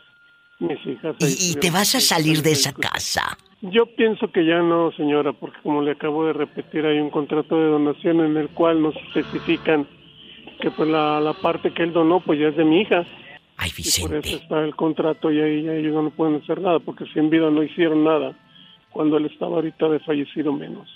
[0.59, 1.15] Mis hijas.
[1.19, 3.37] Y, y te vas a salir de esa casa.
[3.61, 7.55] Yo pienso que ya no, señora, porque como le acabo de repetir, hay un contrato
[7.59, 9.87] de donación en el cual nos especifican
[10.61, 13.05] que pues la, la parte que él donó pues ya es de mi hija.
[13.57, 16.79] Ay, Y por eso está el contrato y ahí ya ellos no pueden hacer nada,
[16.79, 18.37] porque si en vida no hicieron nada,
[18.91, 20.87] cuando él estaba ahorita de fallecido menos.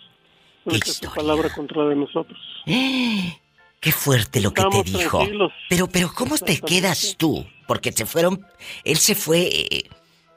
[0.65, 2.39] Es su palabra contra de nosotros.
[2.65, 5.17] Qué fuerte lo que te dijo.
[5.17, 5.51] tranquilos.
[5.69, 7.43] Pero, pero, ¿cómo te quedas tú?
[7.67, 8.45] Porque se fueron.
[8.83, 9.89] Él se fue eh,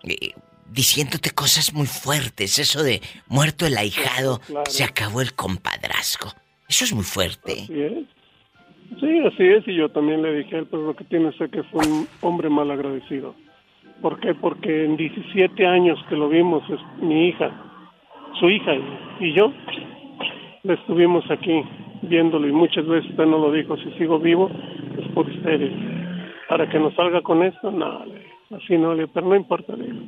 [0.04, 0.32] eh,
[0.70, 2.58] diciéndote cosas muy fuertes.
[2.58, 4.70] Eso de muerto el ahijado, Claro.
[4.70, 6.32] se acabó el compadrazgo.
[6.68, 7.64] Eso es muy fuerte.
[7.64, 8.06] Así es.
[9.00, 11.36] Sí, así es, y yo también le dije a él, pues lo que tiene es
[11.50, 13.34] que fue un hombre mal agradecido.
[14.00, 14.34] ¿Por qué?
[14.34, 17.50] Porque en 17 años que lo vimos, es mi hija,
[18.38, 18.72] su hija
[19.20, 19.52] y, yo,
[20.62, 21.62] le estuvimos aquí
[22.02, 24.50] viéndolo y muchas veces usted no lo dijo, si sigo vivo
[24.98, 25.72] es por ustedes.
[26.48, 28.02] Para que nos salga con esto, no,
[28.54, 30.04] así no, le pero no importa, le digo.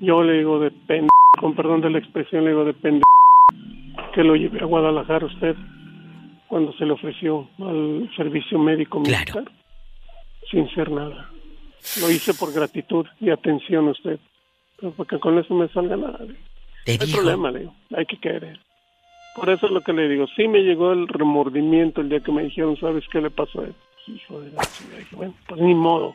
[0.00, 1.08] Yo le digo de pendejo,
[1.40, 3.02] con perdón de la expresión, le digo de pendejo,
[4.14, 5.56] que lo llevé a Guadalajara usted
[6.48, 9.44] cuando se le ofreció al servicio médico militar
[10.50, 11.30] sin ser nada.
[12.00, 14.18] Lo hice por gratitud y atención a usted.
[14.78, 16.18] Pero porque con eso me salga nada.
[16.84, 17.74] Te no hay problema, le digo.
[17.96, 18.60] Hay que querer.
[19.34, 20.26] Por eso es lo que le digo.
[20.36, 23.64] Sí me llegó el remordimiento el día que me dijeron, ¿sabes qué le pasó a
[23.64, 23.74] él?
[24.06, 24.98] Hijo de la chingada.
[24.98, 26.14] Dije, bueno, pues ni modo.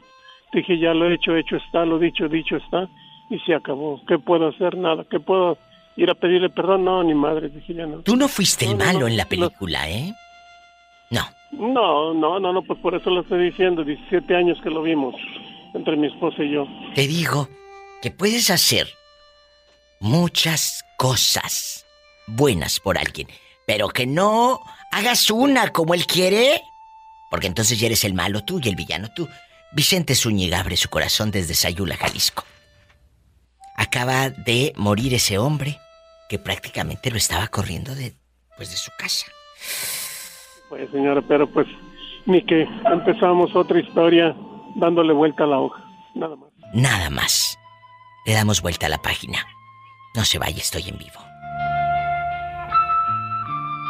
[0.53, 2.89] Dije, ya lo he hecho, hecho está, lo dicho, dicho está.
[3.29, 4.01] Y se acabó.
[4.07, 4.75] ¿Qué puedo hacer?
[4.77, 5.05] Nada.
[5.09, 5.57] ¿Qué puedo
[5.95, 6.85] ir a pedirle perdón?
[6.85, 7.51] No, ni madre.
[7.67, 7.97] Ya no.
[8.01, 10.13] Tú no fuiste el No, malo no, en la película, ¿eh?
[11.09, 11.21] No.
[11.51, 13.83] No, no, no, no, pues por eso lo estoy diciendo.
[13.83, 15.15] 17 años que lo vimos
[15.73, 16.65] entre mi esposa y yo.
[16.95, 17.49] Te digo
[18.01, 18.87] que puedes hacer
[19.99, 21.85] muchas cosas
[22.27, 23.27] buenas por alguien,
[23.67, 24.59] pero que no
[24.91, 26.61] hagas una como él quiere,
[27.29, 29.27] porque entonces ya eres el malo tú y el villano tú.
[29.73, 32.43] Vicente Zúñiga abre su corazón desde Sayula, Jalisco.
[33.81, 35.79] Acaba de morir ese hombre
[36.29, 38.13] que prácticamente lo estaba corriendo de,
[38.55, 39.25] pues, de su casa.
[40.69, 41.65] Pues señora, pero pues
[42.27, 44.35] ni que empezamos otra historia
[44.75, 45.83] dándole vuelta a la hoja.
[46.13, 46.49] Nada más.
[46.75, 47.57] Nada más.
[48.27, 49.39] Le damos vuelta a la página.
[50.15, 51.19] No se vaya, estoy en vivo.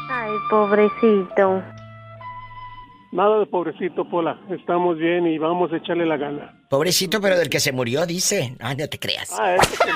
[0.10, 1.62] Ay, pobrecito.
[3.12, 4.40] Nada de pobrecito, Pola.
[4.50, 6.62] Estamos bien y vamos a echarle la gana.
[6.70, 8.56] Pobrecito, pero del que se murió, dice.
[8.62, 9.38] Ah, no te creas.
[9.38, 9.92] Ah, que-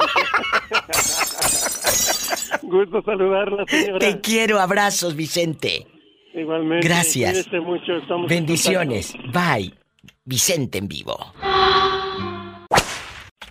[2.67, 3.99] Gusto saludarla, señora.
[3.99, 5.87] Te quiero, abrazos, Vicente.
[6.33, 6.85] Igualmente.
[6.87, 7.47] Gracias.
[7.61, 7.93] Mucho.
[8.27, 9.13] Bendiciones.
[9.31, 9.73] Bye.
[10.25, 11.15] Vicente en vivo.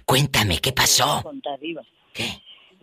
[0.05, 1.23] Cuéntame, ¿qué pasó?
[1.61, 1.83] Diva.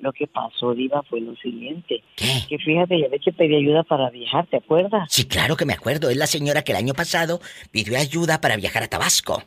[0.02, 2.04] Lo que pasó, Diva, fue lo siguiente.
[2.16, 5.08] Que fíjate, ya ves que pedí ayuda para viajar, ¿te acuerdas?
[5.10, 6.10] Sí, claro que me acuerdo.
[6.10, 7.40] Es la señora que el año pasado
[7.72, 9.44] pidió ayuda para viajar a Tabasco.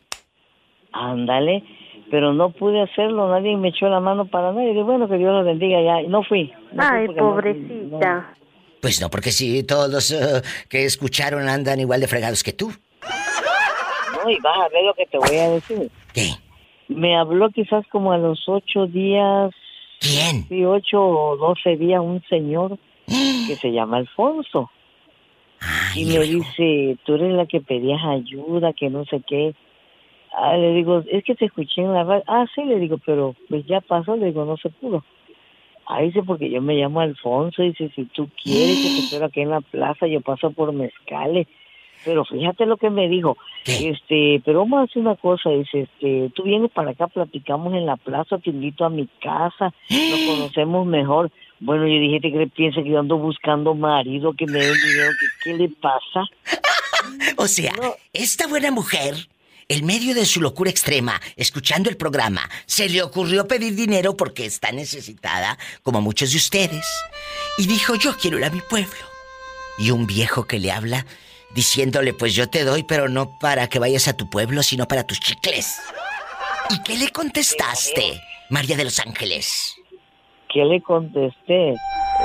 [0.92, 1.64] Ándale,
[2.10, 4.64] pero no pude hacerlo, nadie me echó la mano para nada.
[4.64, 6.02] Y dije, bueno, que Dios lo bendiga ya.
[6.02, 6.52] Y no fui.
[6.72, 8.34] No fui Ay, no- pobrecita.
[8.80, 12.70] Pues no, porque si todos los eh, que escucharon andan igual de fregados que tú.
[14.22, 15.90] No, y vas a ver lo que te voy a decir.
[16.12, 16.28] ¿Qué?
[16.86, 19.50] Me habló quizás como a los ocho días.
[20.04, 20.44] ¿Quién?
[20.48, 24.70] Sí, ocho o doce días un señor que se llama Alfonso.
[25.94, 29.54] y me dice, tú eres la que pedías ayuda, que no sé qué.
[30.36, 32.24] Ah, le digo, es que te escuché en la radio.
[32.26, 35.02] Ah, sí, le digo, pero pues ya pasó, le digo, no se pudo.
[35.86, 39.40] Ah, dice, porque yo me llamo Alfonso, dice, si tú quieres que te espero aquí
[39.40, 41.46] en la plaza, yo paso por mezcales.
[42.04, 43.36] Pero fíjate lo que me dijo.
[43.64, 47.86] Este, pero vamos a hacer una cosa, dice, este, tú vienes para acá, platicamos en
[47.86, 51.30] la plaza, te invito a mi casa, nos conocemos mejor.
[51.60, 52.52] Bueno, yo dije, ¿te crees?
[52.52, 56.24] Piensa que yo ando buscando marido, que me dé dinero, que qué le pasa?
[57.36, 57.72] O sea,
[58.14, 59.14] esta buena mujer,
[59.68, 64.46] en medio de su locura extrema, escuchando el programa, se le ocurrió pedir dinero porque
[64.46, 66.86] está necesitada, como muchos de ustedes.
[67.58, 69.04] Y dijo, yo quiero ir a mi pueblo.
[69.78, 71.04] Y un viejo que le habla,
[71.54, 75.06] diciéndole, pues yo te doy, pero no para que vayas a tu pueblo, sino para
[75.06, 75.80] tus chicles.
[76.70, 78.20] ¿Y qué le contestaste?
[78.50, 79.76] María de los Ángeles?
[80.52, 81.74] ¿Qué le contesté?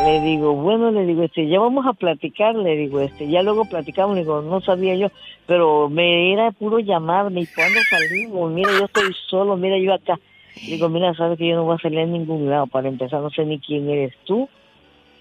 [0.05, 3.65] Le digo, bueno, le digo, este, ya vamos a platicar, le digo, este, ya luego
[3.65, 5.07] platicamos, le digo, no sabía yo,
[5.47, 8.51] pero me era puro llamarme, ¿y cuándo salimos?
[8.51, 10.19] Mira, yo estoy solo, mira, yo acá.
[10.63, 13.21] Le digo, mira, sabes que yo no voy a salir a ningún lado, para empezar,
[13.21, 14.47] no sé ni quién eres tú.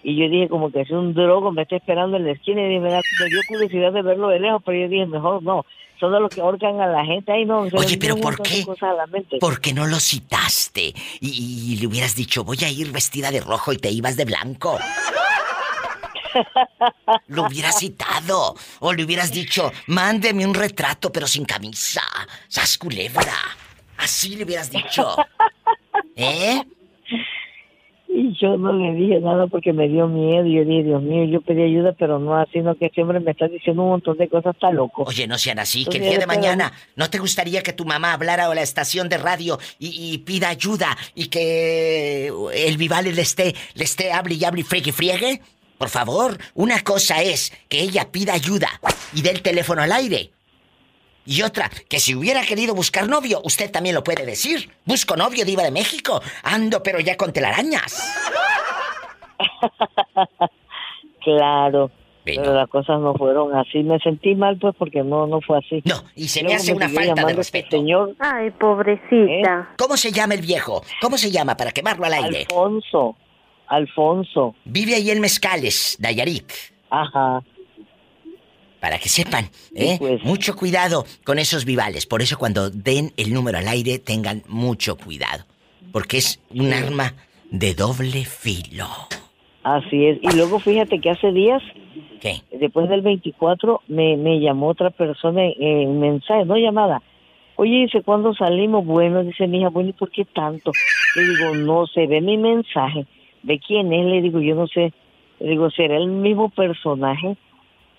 [0.03, 2.79] Y yo dije, como que es un drogo, me está esperando en la esquina, y
[2.79, 5.67] me, da- me dio curiosidad de verlo de lejos, pero yo dije, mejor no,
[5.99, 8.65] son de los que ahorcan a la gente, ay no, se Oye, pero ¿por qué?
[8.65, 9.39] cosas a la mente.
[9.39, 10.95] ¿Por qué no lo citaste?
[11.21, 14.25] Y, y le hubieras dicho, voy a ir vestida de rojo y te ibas de
[14.25, 14.79] blanco.
[17.29, 18.55] Lo hubieras citado.
[18.81, 22.03] O le hubieras dicho, mándeme un retrato pero sin camisa.
[22.49, 23.35] ¡Sas culebra!
[23.97, 25.17] Así le hubieras dicho.
[26.17, 26.63] ¿Eh?
[28.11, 30.47] Y yo no le dije nada porque me dio miedo.
[30.47, 33.49] Yo dije, Dios mío, yo pedí ayuda, pero no así, no que hombre me está
[33.49, 35.05] diciendo un montón de cosas, está loco.
[35.07, 38.15] Oye, no sean así, que el día de mañana no te gustaría que tu mamá
[38.15, 43.23] hablara a la estación de radio y, y pida ayuda y que el Vivale le
[43.23, 45.41] esté, le esté hable y hable y friegue y friegue.
[45.77, 48.69] Por favor, una cosa es que ella pida ayuda
[49.15, 50.33] y dé el teléfono al aire.
[51.29, 54.71] Y otra, que si hubiera querido buscar novio, usted también lo puede decir.
[54.87, 56.23] Busco novio, diva de México.
[56.43, 58.03] Ando, pero ya con telarañas.
[61.23, 61.91] Claro.
[62.25, 63.83] Pero las cosas no fueron así.
[63.83, 65.83] Me sentí mal, pues, porque no no fue así.
[65.85, 67.77] No, y se me hace una falta de este respeto.
[67.77, 68.15] señor.
[68.19, 69.69] Ay, pobrecita.
[69.77, 70.83] ¿Cómo se llama el viejo?
[71.03, 72.47] ¿Cómo se llama para quemarlo al aire?
[72.49, 73.17] Alfonso.
[73.67, 74.55] Alfonso.
[74.65, 76.51] Vive ahí en Mezcales, Nayarit.
[76.89, 77.43] Ajá.
[78.81, 79.99] Para que sepan, ¿eh?
[80.23, 82.07] Mucho cuidado con esos vivales.
[82.07, 85.45] Por eso cuando den el número al aire, tengan mucho cuidado.
[85.93, 87.15] Porque es un arma
[87.51, 88.87] de doble filo.
[89.65, 90.19] Así es.
[90.23, 91.63] Y luego fíjate que hace días,
[92.21, 92.43] ¿Qué?
[92.53, 97.03] después del 24, me, me llamó otra persona en, en mensaje, no llamada.
[97.57, 98.87] Oye, dice, ¿cuándo salimos?
[98.87, 100.71] Bueno, dice mi hija, bueno, ¿y por qué tanto?
[101.17, 103.05] Le digo, no sé, ve mi mensaje.
[103.43, 104.07] ¿De quién es?
[104.07, 104.93] Le digo, yo no sé.
[105.41, 107.37] Le digo, ¿será el mismo personaje?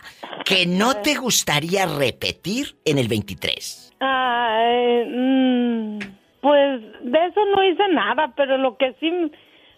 [0.45, 3.93] ¿Que no te gustaría repetir en el 23?
[3.99, 5.99] Ay, mm,
[6.41, 9.11] pues de eso no hice nada, pero lo que sí,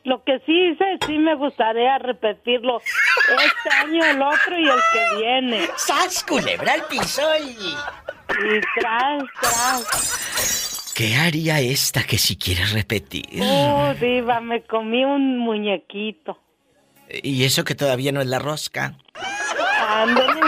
[0.04, 5.18] lo que sí hice, sí me gustaría repetirlo este año, el otro y el que
[5.18, 5.68] viene.
[5.78, 7.76] ¡Sas, culebra al piso y...
[8.30, 10.67] Y tras, tras.
[10.98, 13.28] ¿Qué haría esta que si quieres repetir?
[13.40, 16.40] Oh, diva, me comí un muñequito.
[17.22, 18.98] Y eso que todavía no es la rosca.
[19.88, 20.42] Ándale.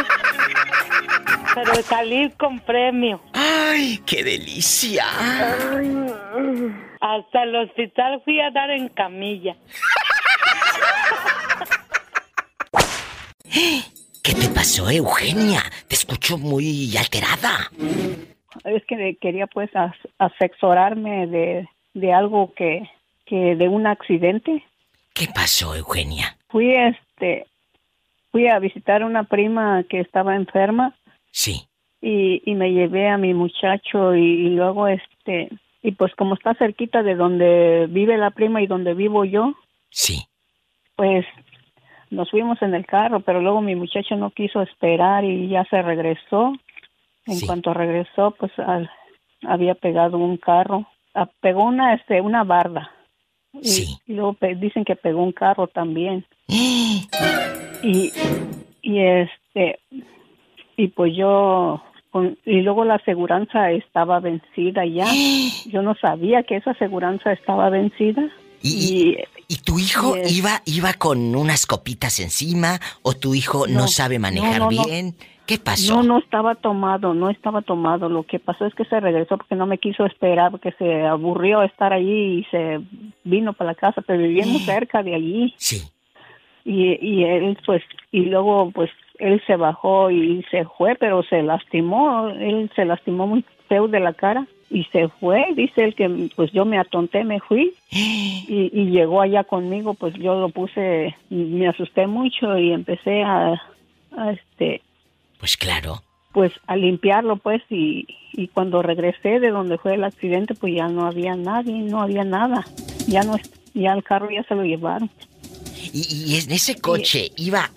[1.53, 3.21] Pero salir con premio.
[3.34, 5.05] ¡Ay, qué delicia!
[6.99, 9.55] Hasta el hospital fui a dar en camilla.
[14.23, 15.61] ¿Qué te pasó, Eugenia?
[15.88, 17.69] Te escucho muy alterada.
[18.65, 19.69] Es que quería pues
[20.19, 22.89] asesorarme de, de algo que,
[23.25, 24.63] que de un accidente.
[25.13, 26.37] ¿Qué pasó, Eugenia?
[26.49, 27.47] Fui este
[28.31, 30.93] fui a visitar a una prima que estaba enferma
[31.31, 31.67] Sí.
[32.01, 35.49] Y, y me llevé a mi muchacho y, y luego este,
[35.83, 39.53] y pues como está cerquita de donde vive la prima y donde vivo yo.
[39.89, 40.23] Sí.
[40.95, 41.25] Pues
[42.09, 45.81] nos fuimos en el carro, pero luego mi muchacho no quiso esperar y ya se
[45.81, 46.53] regresó.
[47.25, 48.89] En cuanto regresó, pues al-
[49.48, 50.86] había pegado un carro,
[51.16, 52.91] Ah, pegó una este una barda.
[53.52, 56.24] Y, y luego dicen que pegó un carro también.
[56.48, 58.11] y
[58.82, 59.80] y este
[60.78, 61.82] y pues yo
[62.45, 65.06] y luego la aseguranza estaba vencida ya.
[65.66, 68.30] Yo no sabía que esa aseguranza estaba vencida.
[68.61, 69.18] ¿Y,
[69.48, 73.88] y tu hijo es- iba iba con unas copitas encima o tu hijo no, No,
[73.88, 74.86] sabe manejar no, no, no.
[74.86, 75.16] bien?
[75.49, 75.95] ¿Qué pasó?
[75.95, 78.07] No, no estaba tomado, no estaba tomado.
[78.07, 81.63] Lo que pasó es que se regresó porque no me quiso esperar, porque se aburrió
[81.63, 82.80] estar allí y se
[83.23, 85.55] vino para la casa, pero vivíamos cerca de allí.
[85.57, 85.81] Sí.
[86.65, 87.81] Y, y él, pues,
[88.11, 93.26] y luego, pues, él se bajó y se fue, pero se lastimó, él se lastimó
[93.26, 95.47] muy feo de la cara y se fue.
[95.55, 100.13] Dice él que, pues, yo me atonté, me fui y, y llegó allá conmigo, pues,
[100.13, 103.59] yo lo puse, me asusté mucho y empecé a,
[104.15, 104.84] a este,
[105.40, 106.02] Pues claro.
[106.32, 110.88] pues a limpiarlo pues y, y cuando regresé de donde fue el accidente pues ya
[110.88, 112.66] no había nadie, no había nada,
[113.07, 113.36] ya no
[113.74, 115.10] ya el carro ya se lo llevaron.
[115.94, 116.02] ¿Y,
[116.34, 117.72] y en ese coche iba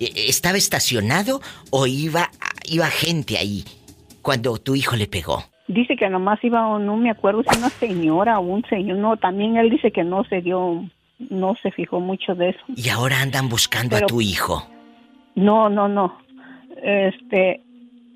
[0.00, 1.40] eh, estaba estacionado
[1.70, 2.30] o iba
[2.66, 3.64] iba gente ahí
[4.22, 5.44] cuando tu hijo le pegó?
[5.66, 9.18] Dice que nomás iba, o no me acuerdo si una señora o un señor, no,
[9.18, 10.82] también él dice que no se dio,
[11.18, 12.60] no se fijó mucho de eso.
[12.74, 14.66] Y ahora andan buscando Pero- a tu hijo.
[15.34, 16.18] No, no, no.
[16.82, 17.60] Este,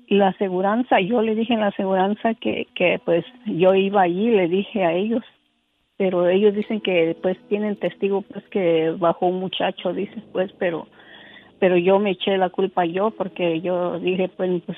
[0.07, 4.47] la aseguranza, yo le dije en la aseguranza que, que pues yo iba allí, le
[4.47, 5.23] dije a ellos,
[5.97, 10.87] pero ellos dicen que pues tienen testigo pues que bajó un muchacho, dice pues, pero
[11.59, 14.77] pero yo me eché la culpa yo porque yo dije pues, pues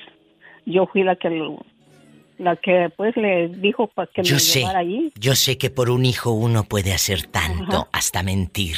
[0.66, 1.58] yo fui la que lo,
[2.38, 5.12] la que pues le dijo para que Yo me sé, llevara allí.
[5.18, 8.76] yo sé que por un hijo uno puede hacer tanto, hasta mentir,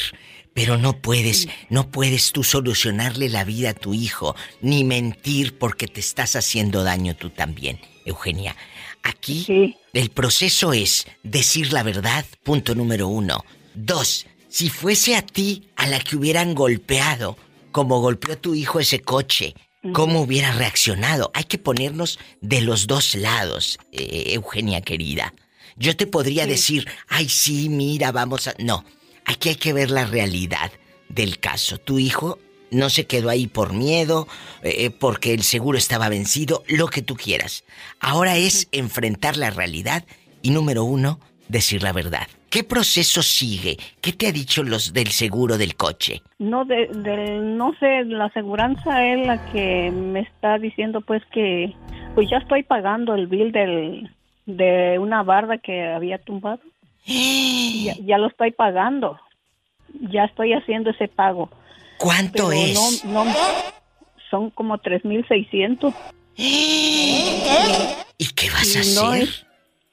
[0.59, 5.87] pero no puedes, no puedes tú solucionarle la vida a tu hijo, ni mentir porque
[5.87, 8.57] te estás haciendo daño tú también, Eugenia.
[9.05, 13.45] Aquí el proceso es decir la verdad, punto número uno.
[13.77, 17.37] Dos, si fuese a ti a la que hubieran golpeado,
[17.71, 19.55] como golpeó tu hijo ese coche,
[19.93, 21.31] ¿cómo hubiera reaccionado?
[21.35, 25.35] Hay que ponernos de los dos lados, eh, Eugenia querida.
[25.77, 28.55] Yo te podría decir, ay sí, mira, vamos a...
[28.59, 28.85] No,
[29.29, 30.73] aquí hay que ver la realidad
[31.09, 31.79] del caso.
[31.79, 32.39] Tu hijo
[32.71, 34.27] no se quedó ahí por miedo,
[34.63, 37.65] eh, porque el seguro estaba vencido, lo que tú quieras.
[38.01, 40.05] Ahora es enfrentar la realidad
[40.43, 41.19] y número uno,
[41.49, 42.27] decir la verdad.
[42.51, 43.77] ¿Qué proceso sigue?
[44.01, 46.23] ¿Qué te ha dicho los del seguro del coche?
[46.39, 51.75] No, de, de- no sé, la aseguranza es la que me está diciendo pues que
[52.15, 54.11] pues ya estoy pagando el bill del,
[54.47, 56.61] de una barda que había tumbado.
[57.05, 59.19] Ya, ya lo estoy pagando.
[60.11, 61.51] Ya estoy haciendo ese pago.
[61.99, 63.05] ¿Cuánto Pero es?
[63.05, 63.33] No, no,
[64.31, 65.95] son como 3.600.
[66.37, 69.23] ¿Y qué vas a no hacer?
[69.23, 69.45] es-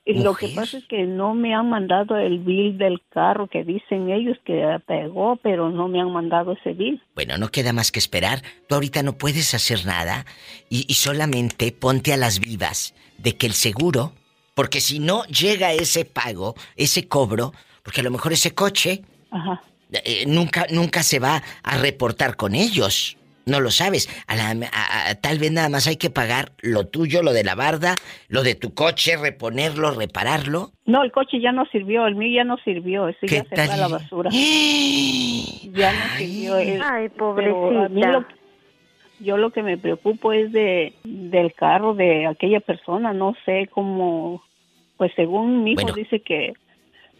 [0.08, 3.64] y lo que pasa es que no me han mandado el bill del carro que
[3.64, 7.02] dicen ellos que pegó, pero no me han mandado ese bill.
[7.16, 8.44] Bueno, no queda más que esperar.
[8.70, 10.28] Tú ahorita no puedes hacer nada
[10.70, 14.14] y, y solamente ponte a las vivas de que el seguro,
[14.56, 17.54] porque si no llega ese pago, ese cobro,
[17.84, 19.62] porque a lo mejor ese coche Ajá.
[19.92, 23.18] eh, nunca, nunca se va a reportar con ellos.
[23.48, 24.10] No lo sabes.
[24.26, 27.44] A la- a- a- tal vez nada más hay que pagar lo tuyo, lo de
[27.44, 27.94] la barda,
[28.28, 30.72] lo de tu coche, reponerlo, repararlo.
[30.88, 33.56] No, el coche ya no sirvió, el mío ya no sirvió, ese ¿Qué ya se
[33.68, 34.32] fue a la basura.
[34.34, 36.58] ya no sirvió.
[36.58, 37.36] el- Ay, pero
[37.86, 38.28] a mí pobrecita.
[39.20, 44.44] Yo lo que me preocupo es de del carro de aquella persona, no sé cómo,
[44.98, 45.96] pues según mi hijo Bueno.
[45.96, 46.54] dice que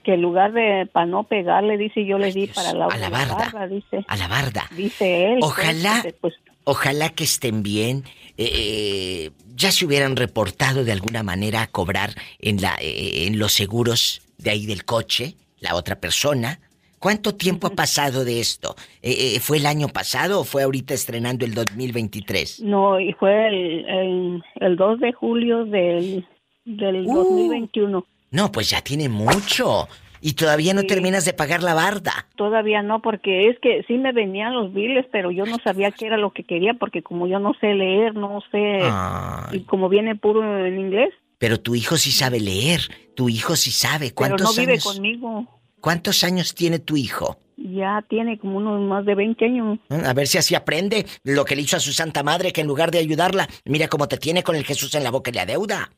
[0.04, 3.10] que en lugar de para no pegarle, dice yo le di para la, a la
[3.10, 3.68] barda.
[3.68, 4.06] dice.
[4.08, 4.66] A la barda.
[4.76, 5.38] Dice él.
[5.40, 8.04] pues, Ojalá, pues, ojalá que estén bien.
[8.38, 13.54] eh, ya se hubieran reportado de alguna manera a cobrar en la, eh, en los
[13.54, 16.60] seguros de ahí del coche, la otra persona.
[17.06, 18.74] ¿Cuánto tiempo ha pasado de esto?
[19.04, 22.62] Eh, eh, ¿Fue el año pasado o fue ahorita estrenando el 2023?
[22.62, 26.26] No, y fue el, el, el 2 de julio del,
[26.66, 27.14] del Uh.
[27.14, 28.04] 2021.
[28.32, 29.88] No, pues ya tiene mucho.
[30.20, 32.26] Y todavía no terminas de pagar la barda.
[32.38, 36.08] Todavía no, porque es que sí me venían los biles, pero yo no sabía qué
[36.08, 39.58] era lo que quería, porque como yo no sé leer, no sé, Ay.
[39.58, 42.82] y como viene puro en inglés, Pero tu hijo sí sabe leer.
[43.16, 44.06] Tu hijo sí sabe.
[44.08, 44.84] pero ¿Cuántos no vive años?
[44.86, 45.46] conmigo.
[45.86, 47.38] ¿Cuántos años tiene tu hijo?
[47.58, 49.78] Ya tiene como unos más de 20 años.
[49.90, 52.68] A ver si así aprende lo que le hizo a su santa madre, que en
[52.68, 55.42] lugar de ayudarla, mira cómo te tiene con el Jesús en la boca y le
[55.42, 55.92] adeuda.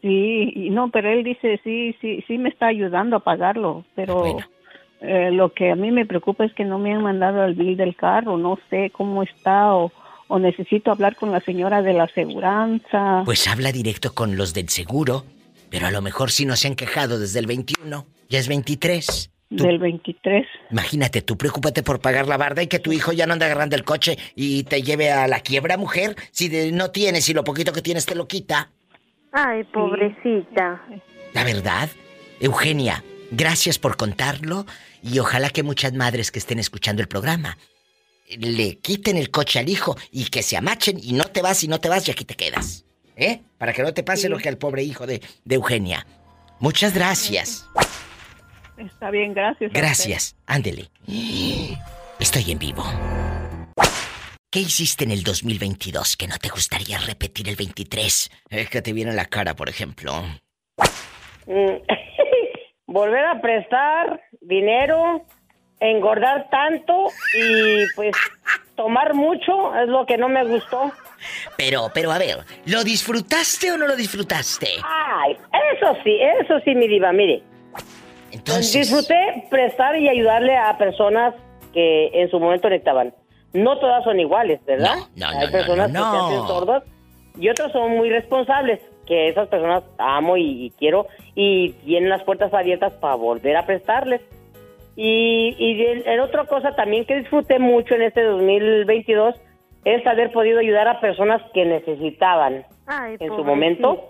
[0.00, 4.38] Sí, no, pero él dice, sí, sí, sí me está ayudando a pagarlo, pero
[5.00, 7.76] eh, lo que a mí me preocupa es que no me han mandado el bill
[7.76, 9.90] del carro, no sé cómo está o,
[10.28, 13.22] o necesito hablar con la señora de la aseguranza.
[13.24, 15.24] Pues habla directo con los del seguro,
[15.68, 19.31] pero a lo mejor si no se han quejado desde el 21, ya es 23.
[19.56, 20.46] Tú- Del 23.
[20.70, 23.76] Imagínate, tú preocúpate por pagar la barda y que tu hijo ya no ande agarrando
[23.76, 26.16] el coche y te lleve a la quiebra, mujer.
[26.30, 28.70] Si de- no tienes y lo poquito que tienes te lo quita.
[29.32, 30.82] Ay, pobrecita.
[31.34, 31.88] La verdad,
[32.40, 34.66] Eugenia, gracias por contarlo
[35.02, 37.56] y ojalá que muchas madres que estén escuchando el programa
[38.38, 41.68] le quiten el coche al hijo y que se amachen y no te vas y
[41.68, 42.84] no te vas y aquí te quedas.
[43.16, 43.42] ¿Eh?
[43.58, 44.28] Para que no te pase Sí.
[44.28, 46.06] lo que al pobre hijo de, de Eugenia.
[46.60, 47.66] Muchas gracias.
[48.86, 49.72] Está bien, gracias.
[49.72, 50.36] Gracias.
[50.46, 50.88] Ándele.
[52.18, 52.84] Estoy en vivo.
[54.50, 58.30] ¿Qué hiciste en el 2022 que no te gustaría repetir el 23?
[58.50, 60.12] Es que te viene la cara, por ejemplo.
[61.46, 61.76] Mm,
[62.86, 65.24] Volver a prestar dinero,
[65.80, 68.14] engordar tanto y pues
[68.76, 70.92] tomar mucho es lo que no me gustó.
[71.56, 74.66] Pero, pero a ver, ¿lo disfrutaste o no lo disfrutaste?
[74.84, 75.36] Ay,
[75.74, 77.42] eso sí, eso sí, mi diva, mire.
[78.46, 78.88] Entonces...
[78.90, 81.34] Disfruté prestar y ayudarle a personas
[81.72, 83.14] que en su momento necesitaban.
[83.52, 84.94] No todas son iguales, ¿verdad?
[85.16, 86.12] No, no, Hay no, personas no, no.
[86.12, 86.82] que se hacen sordas
[87.38, 92.22] y otras son muy responsables, que esas personas amo y, y quiero y tienen las
[92.24, 94.20] puertas abiertas para volver a prestarles.
[94.96, 99.34] Y, y el- el otra cosa también que disfruté mucho en este 2022
[99.84, 104.06] es haber podido ayudar a personas que necesitaban Ay, en su momento.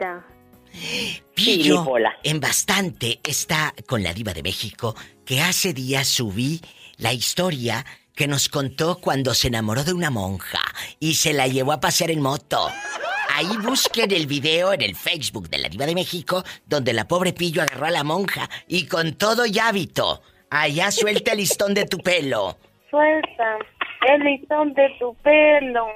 [1.35, 1.87] Pillo,
[2.23, 4.95] en bastante está con la diva de México,
[5.25, 6.61] que hace días subí
[6.99, 7.85] la historia
[8.15, 10.61] que nos contó cuando se enamoró de una monja
[11.01, 12.71] y se la llevó a pasear en moto.
[13.35, 17.33] Ahí busquen el video en el Facebook de la diva de México, donde la pobre
[17.33, 21.87] Pillo agarró a la monja y con todo y hábito, allá suelta el listón de
[21.87, 22.59] tu pelo.
[22.91, 23.59] Suelta
[24.09, 25.87] el listón de tu pelo.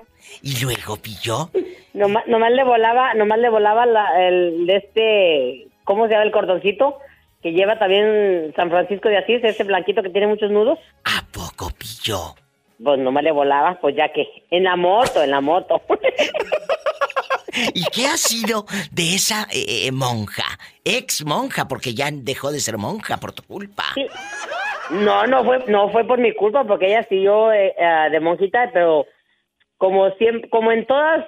[0.42, 1.50] Y luego, Pillo,
[1.94, 6.30] Nomás, nomás le volaba, nomás le volaba la- el de este, ¿cómo se llama el
[6.32, 6.98] cordoncito?
[7.42, 10.78] Que lleva también San Francisco de Asís, ese blanquito que tiene muchos nudos.
[11.04, 12.34] ¿A poco, Pillo?
[12.82, 15.80] Pues nomás le volaba, pues ya que, en la moto, en la moto.
[17.74, 20.44] ¿Y qué ha sido de esa eh, eh, monja?
[20.84, 23.84] Ex monja, porque ya dejó de ser monja por tu culpa.
[24.90, 28.70] No, no fue, no fue por mi culpa, porque ella siguió eh, eh, de monjita,
[28.72, 29.06] pero
[29.78, 31.26] como siempre, como en todas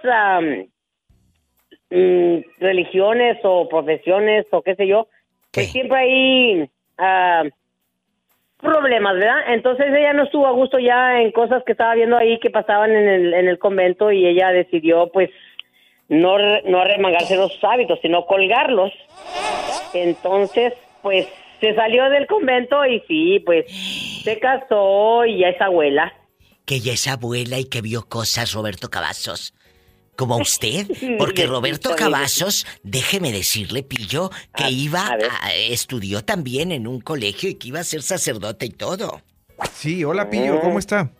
[1.90, 5.08] mm, religiones o profesiones o qué sé yo,
[5.52, 7.44] pues siempre hay ah,
[8.58, 9.52] problemas, ¿verdad?
[9.52, 12.90] Entonces ella no estuvo a gusto ya en cosas que estaba viendo ahí que pasaban
[12.92, 15.30] en el, en el convento y ella decidió, pues,
[16.08, 18.92] no, no remangarse los hábitos, sino colgarlos.
[19.92, 21.28] Entonces, pues,
[21.60, 23.66] se salió del convento y sí, pues,
[24.22, 26.12] se casó y ya es abuela.
[26.64, 29.54] Que ella es abuela y que vio cosas, Roberto Cavazos.
[30.16, 30.86] Como usted,
[31.18, 37.54] porque Roberto Cavazos, déjeme decirle, Pillo, que iba a, estudió también en un colegio y
[37.54, 39.20] que iba a ser sacerdote y todo.
[39.72, 41.10] Sí, hola Pillo, ¿cómo está?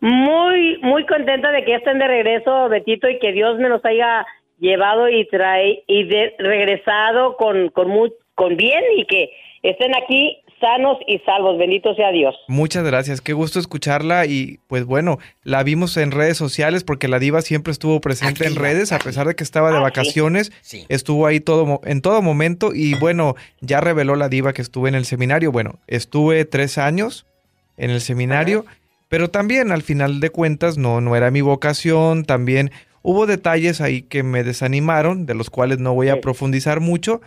[0.00, 3.84] Muy, muy contenta de que ya estén de regreso, Betito, y que Dios me los
[3.84, 4.26] haya
[4.58, 9.30] llevado y trae y de, regresado con, con, mu- con bien y que
[9.62, 11.58] estén aquí sanos y salvos.
[11.58, 12.34] Bendito sea Dios.
[12.48, 17.18] Muchas gracias, qué gusto escucharla y pues bueno, la vimos en redes sociales porque la
[17.18, 20.52] diva siempre estuvo presente en redes a pesar de que estaba de Ah, vacaciones,
[20.88, 24.94] estuvo ahí todo en todo momento y bueno, ya reveló la diva que estuve en
[24.94, 27.26] el seminario, bueno, estuve tres años
[27.78, 28.66] en el seminario,
[29.08, 32.70] pero también al final de cuentas no, no era mi vocación, también
[33.00, 37.22] hubo detalles ahí que me desanimaron, de los cuales no voy a profundizar mucho,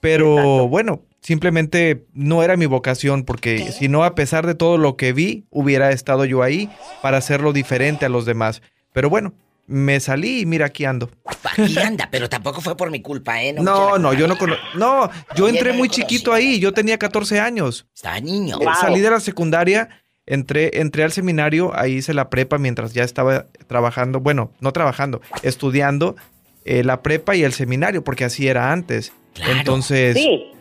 [0.00, 1.00] pero bueno,
[1.30, 5.44] simplemente no era mi vocación porque si no, a pesar de todo lo que vi,
[5.50, 6.70] hubiera estado yo ahí
[7.02, 8.62] para hacerlo diferente a los demás.
[8.92, 9.34] Pero bueno,
[9.66, 11.10] me salí y mira aquí ando.
[11.58, 13.52] Aquí anda, pero tampoco fue por mi culpa, ¿eh?
[13.52, 17.88] No, no, yo no cono- No, yo entré muy chiquito ahí, yo tenía 14 años.
[17.92, 18.58] Estaba niño.
[18.60, 19.88] Eh, Salí de la secundaria,
[20.26, 25.20] entré, entré al seminario, ahí hice la prepa mientras ya estaba trabajando, bueno, no trabajando,
[25.42, 26.14] estudiando
[26.64, 29.12] eh, la prepa y el seminario, porque así era antes.
[29.58, 30.52] Entonces, Sí.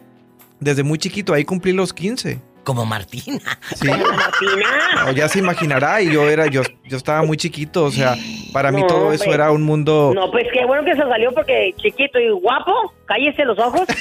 [0.60, 2.40] Desde muy chiquito, ahí cumplí los 15.
[2.64, 3.60] Como Martina.
[3.76, 3.88] Sí.
[3.88, 8.16] No, ya se imaginará, y yo era, yo, yo estaba muy chiquito, o sea,
[8.52, 10.12] para mí No, todo eso era un mundo.
[10.16, 13.82] No, pues qué bueno que se salió porque chiquito y guapo, cállese los ojos.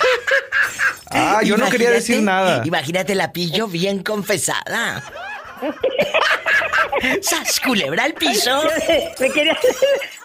[1.16, 2.62] Ah, yo no quería decir nada.
[2.64, 5.05] Imagínate la pillo bien confesada.
[7.20, 8.62] ¡Sas, culebra al piso!
[9.20, 9.56] Me querían,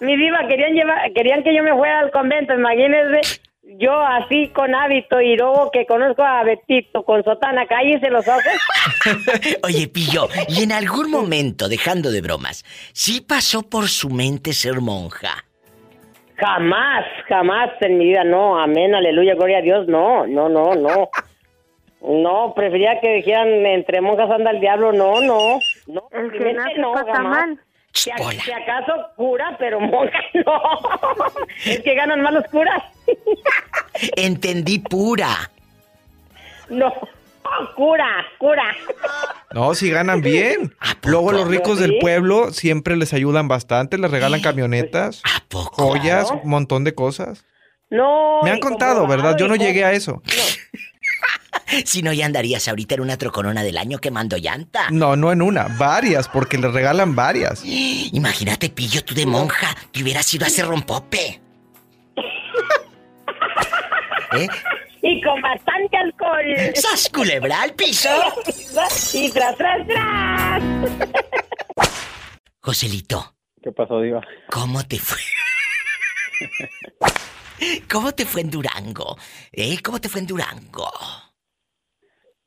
[0.01, 3.41] mi diva, querían llevar, querían que yo me fuera al convento, imagínense.
[3.77, 8.43] Yo así con hábito y luego que conozco a Betito con sotana, cállese los ojos.
[9.63, 12.63] Oye, Pillo, y en algún momento, dejando de bromas,
[12.93, 15.45] ¿sí pasó por su mente ser monja?
[16.37, 21.09] Jamás, jamás en mi vida, no, amén, aleluya, gloria a Dios, no, no, no, no.
[22.01, 25.59] No, prefería que dijeran entre monjas anda el diablo, no, no.
[25.87, 27.37] No, El mi que mente nace no, pasa jamás.
[27.47, 27.59] mal.
[27.91, 30.61] Si, a- si acaso cura, pero monja no.
[31.65, 32.81] es que ganan más los curas.
[34.15, 35.51] Entendí pura.
[36.69, 36.93] No,
[37.75, 38.75] cura, cura.
[39.53, 40.75] No, si ganan bien.
[41.03, 46.41] Luego los ricos del pueblo siempre les ayudan bastante, les regalan camionetas, joyas, Claro.
[46.43, 47.45] un montón de cosas.
[47.89, 48.41] No.
[48.43, 49.35] Me han contado, ¿verdad?
[49.37, 50.21] Yo no llegué a eso.
[51.85, 54.89] Si no, ya andarías ahorita en una troconona del año quemando llanta.
[54.89, 57.61] No, no en una, varias, porque les regalan varias.
[57.63, 61.39] Imagínate, Pillo, tú de monja, te hubieras ido a hacer rompope.
[64.33, 64.47] ¿Eh?
[65.01, 66.45] Y con bastante alcohol.
[66.75, 68.09] ¡Sas, culebra al piso!
[69.13, 70.63] y tras, tras, tras.
[72.61, 74.21] Joselito, ¿Qué pasó, Diva?
[74.49, 75.19] ¿cómo te fue?
[77.91, 79.17] ¿Cómo te fue en Durango?
[79.51, 79.77] ¿Eh?
[79.83, 80.89] ¿Cómo te fue en Durango?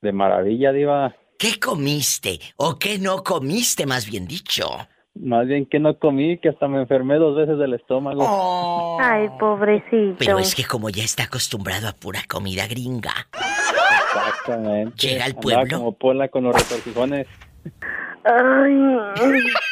[0.00, 1.14] De maravilla, Diva.
[1.38, 2.38] ¿Qué comiste?
[2.56, 4.88] ¿O qué no comiste, más bien dicho?
[5.14, 8.98] Más bien que no comí, que hasta me enfermé dos veces del estómago.
[9.01, 10.16] Ay, pobrecito.
[10.18, 13.28] Pero es que como ya está acostumbrado a pura comida gringa.
[13.34, 14.97] Exactamente.
[15.06, 15.78] Llega al Andaba pueblo.
[15.78, 17.26] como pola con los retorcijones.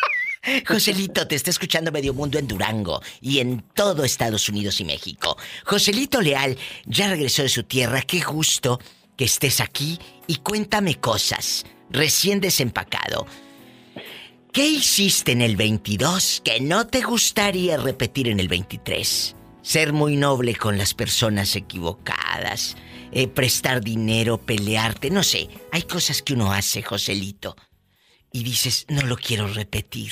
[0.67, 5.37] Joselito, te está escuchando Medio Mundo en Durango y en todo Estados Unidos y México.
[5.65, 6.57] Joselito Leal
[6.87, 8.03] ya regresó de su tierra.
[8.03, 8.79] Qué gusto
[9.17, 11.65] que estés aquí y cuéntame cosas.
[11.91, 13.27] Recién desempacado.
[14.53, 19.37] ¿Qué hiciste en el 22 que no te gustaría repetir en el 23?
[19.63, 22.77] Ser muy noble con las personas equivocadas,
[23.13, 25.49] eh, prestar dinero, pelearte, no sé.
[25.71, 27.55] Hay cosas que uno hace, Joselito,
[28.33, 30.11] y dices, no lo quiero repetir.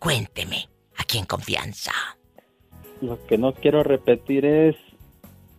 [0.00, 1.92] Cuénteme, aquí en confianza.
[3.00, 4.74] Lo que no quiero repetir es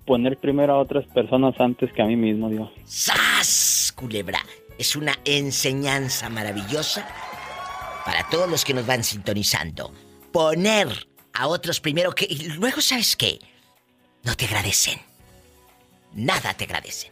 [0.05, 2.69] poner primero a otras personas antes que a mí mismo, Diva.
[2.83, 3.93] ¡Sas!
[3.95, 4.45] Culebra,
[4.77, 7.07] es una enseñanza maravillosa
[8.05, 9.91] para todos los que nos van sintonizando.
[10.31, 10.87] Poner
[11.33, 12.25] a otros primero que...
[12.29, 13.39] Y luego, ¿sabes qué?
[14.23, 14.99] No te agradecen.
[16.13, 17.11] Nada te agradecen.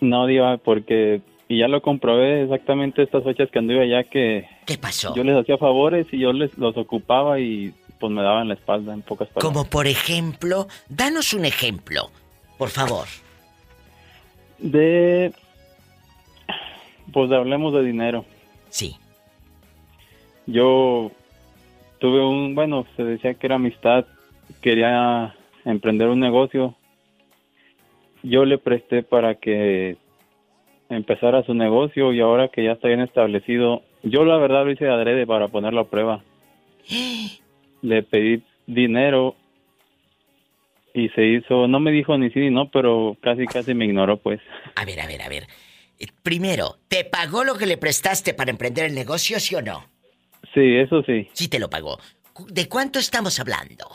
[0.00, 1.22] No, Diva, porque...
[1.48, 4.48] Y ya lo comprobé exactamente estas fechas que anduve allá que...
[4.66, 5.14] ¿Qué pasó?
[5.16, 8.94] Yo les hacía favores y yo les los ocupaba y pues me daban la espalda
[8.94, 9.44] en pocas palabras.
[9.44, 12.10] Como por ejemplo, danos un ejemplo,
[12.56, 13.08] por favor.
[14.58, 15.32] De...
[17.12, 18.24] Pues hablemos de dinero.
[18.68, 18.96] Sí.
[20.50, 21.12] Yo
[22.00, 24.04] tuve un, bueno, se decía que era amistad,
[24.60, 26.74] quería emprender un negocio.
[28.24, 29.96] Yo le presté para que
[30.88, 34.86] empezara su negocio y ahora que ya está bien establecido, yo la verdad lo hice
[34.86, 36.22] de adrede para ponerlo a prueba.
[37.82, 39.36] Le pedí dinero
[40.92, 44.18] y se hizo, no me dijo ni sí ni no, pero casi casi me ignoró
[44.18, 44.40] pues.
[44.74, 45.46] A ver, a ver, a ver.
[45.98, 49.84] Eh, Primero, ¿te pagó lo que le prestaste para emprender el negocio, sí o no?
[50.54, 51.98] Sí, eso sí, Sí te lo pagó.
[52.48, 53.86] ¿De cuánto estamos hablando?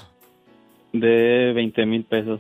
[0.94, 2.40] de 20 mil pesos.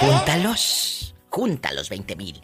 [0.00, 1.14] Júntalos.
[1.30, 2.40] Júntalos, 20 mil.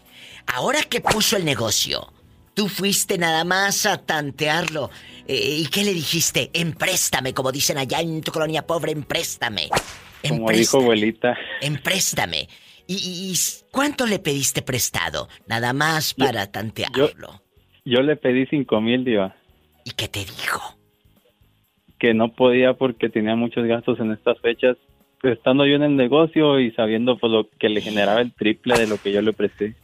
[0.47, 2.11] Ahora que puso el negocio,
[2.55, 4.91] tú fuiste nada más a tantearlo.
[5.27, 6.51] Eh, ¿Y qué le dijiste?
[6.55, 9.69] Empréstame, como dicen allá en tu colonia pobre, empréstame.
[10.27, 11.37] Como Empresta- dijo abuelita.
[11.61, 12.49] Empréstame.
[12.87, 13.37] ¿Y, y- y
[13.71, 15.29] cuánto le pediste prestado?
[15.47, 17.43] Nada más para tantearlo.
[17.85, 19.37] Yo le pedí cinco mil, diva.
[19.89, 20.61] ¿Y qué te dijo?
[21.99, 24.77] Que no podía porque tenía muchos gastos en estas fechas.
[25.23, 28.87] Estando yo en el negocio y sabiendo pues lo que le generaba el triple de
[28.87, 29.75] lo que yo le presté.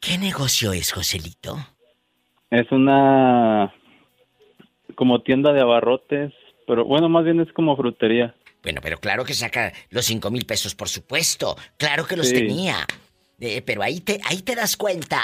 [0.00, 1.56] ¿Qué negocio es, Joselito?
[2.50, 3.74] Es una
[4.94, 6.32] como tienda de abarrotes,
[6.66, 8.34] pero bueno, más bien es como frutería.
[8.62, 11.56] Bueno, pero claro que saca los cinco mil pesos, por supuesto.
[11.76, 12.34] Claro que los Sí.
[12.36, 12.86] tenía.
[13.40, 15.20] Eh, pero ahí te, ahí te das cuenta.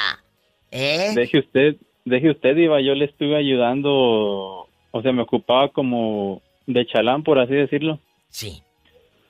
[0.71, 1.13] ¿Eh?
[1.15, 6.87] Deje usted, deje usted, Diva, yo le estuve ayudando, o sea, me ocupaba como de
[6.87, 8.01] chalán, por así decirlo.
[8.29, 8.63] Sí.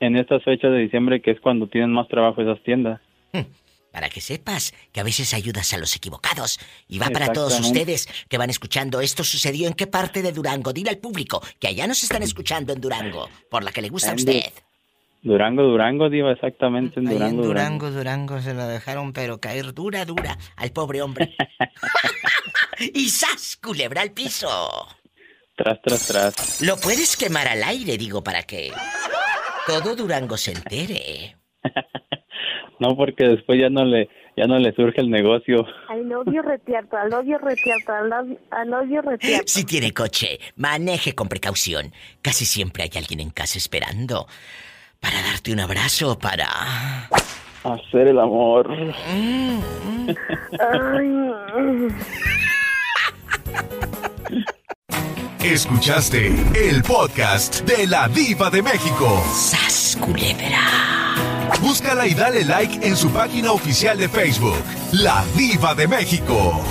[0.01, 3.01] En estas fechas de diciembre, que es cuando tienen más trabajo esas tiendas.
[3.91, 6.59] Para que sepas que a veces ayudas a los equivocados.
[6.89, 9.01] Y va para todos ustedes que van escuchando.
[9.01, 10.73] ¿Esto sucedió en qué parte de Durango?
[10.73, 14.11] Dile al público que allá nos están escuchando en Durango, por la que le gusta
[14.11, 14.53] a usted.
[15.25, 17.87] Durango, Durango, Diva, exactamente en Durango, en Durango.
[17.87, 21.35] Durango, Durango se lo dejaron, pero caer dura, dura al pobre hombre.
[22.79, 23.57] y ¡zas!
[23.57, 24.49] Culebra al piso.
[25.57, 26.61] Tras, tras, tras.
[26.61, 28.71] Lo puedes quemar al aire, digo, para que
[29.67, 31.37] todo Durango se entere.
[32.81, 35.65] No, porque después ya no le, ya no le surge el negocio.
[35.95, 39.45] Love you retierto, love you retierto, love you retierto.
[39.47, 41.93] Si tiene coche, maneje con precaución.
[42.21, 44.27] Casi siempre hay alguien en casa esperando
[45.05, 46.49] para darte un abrazo, para...
[47.63, 48.69] Hacer el amor.
[55.43, 59.23] Escuchaste el podcast de la Diva de México.
[59.31, 61.15] ¡Sas, culebra!
[61.61, 64.63] Búscala y dale like en su página oficial de Facebook,
[64.93, 66.63] La Diva de México.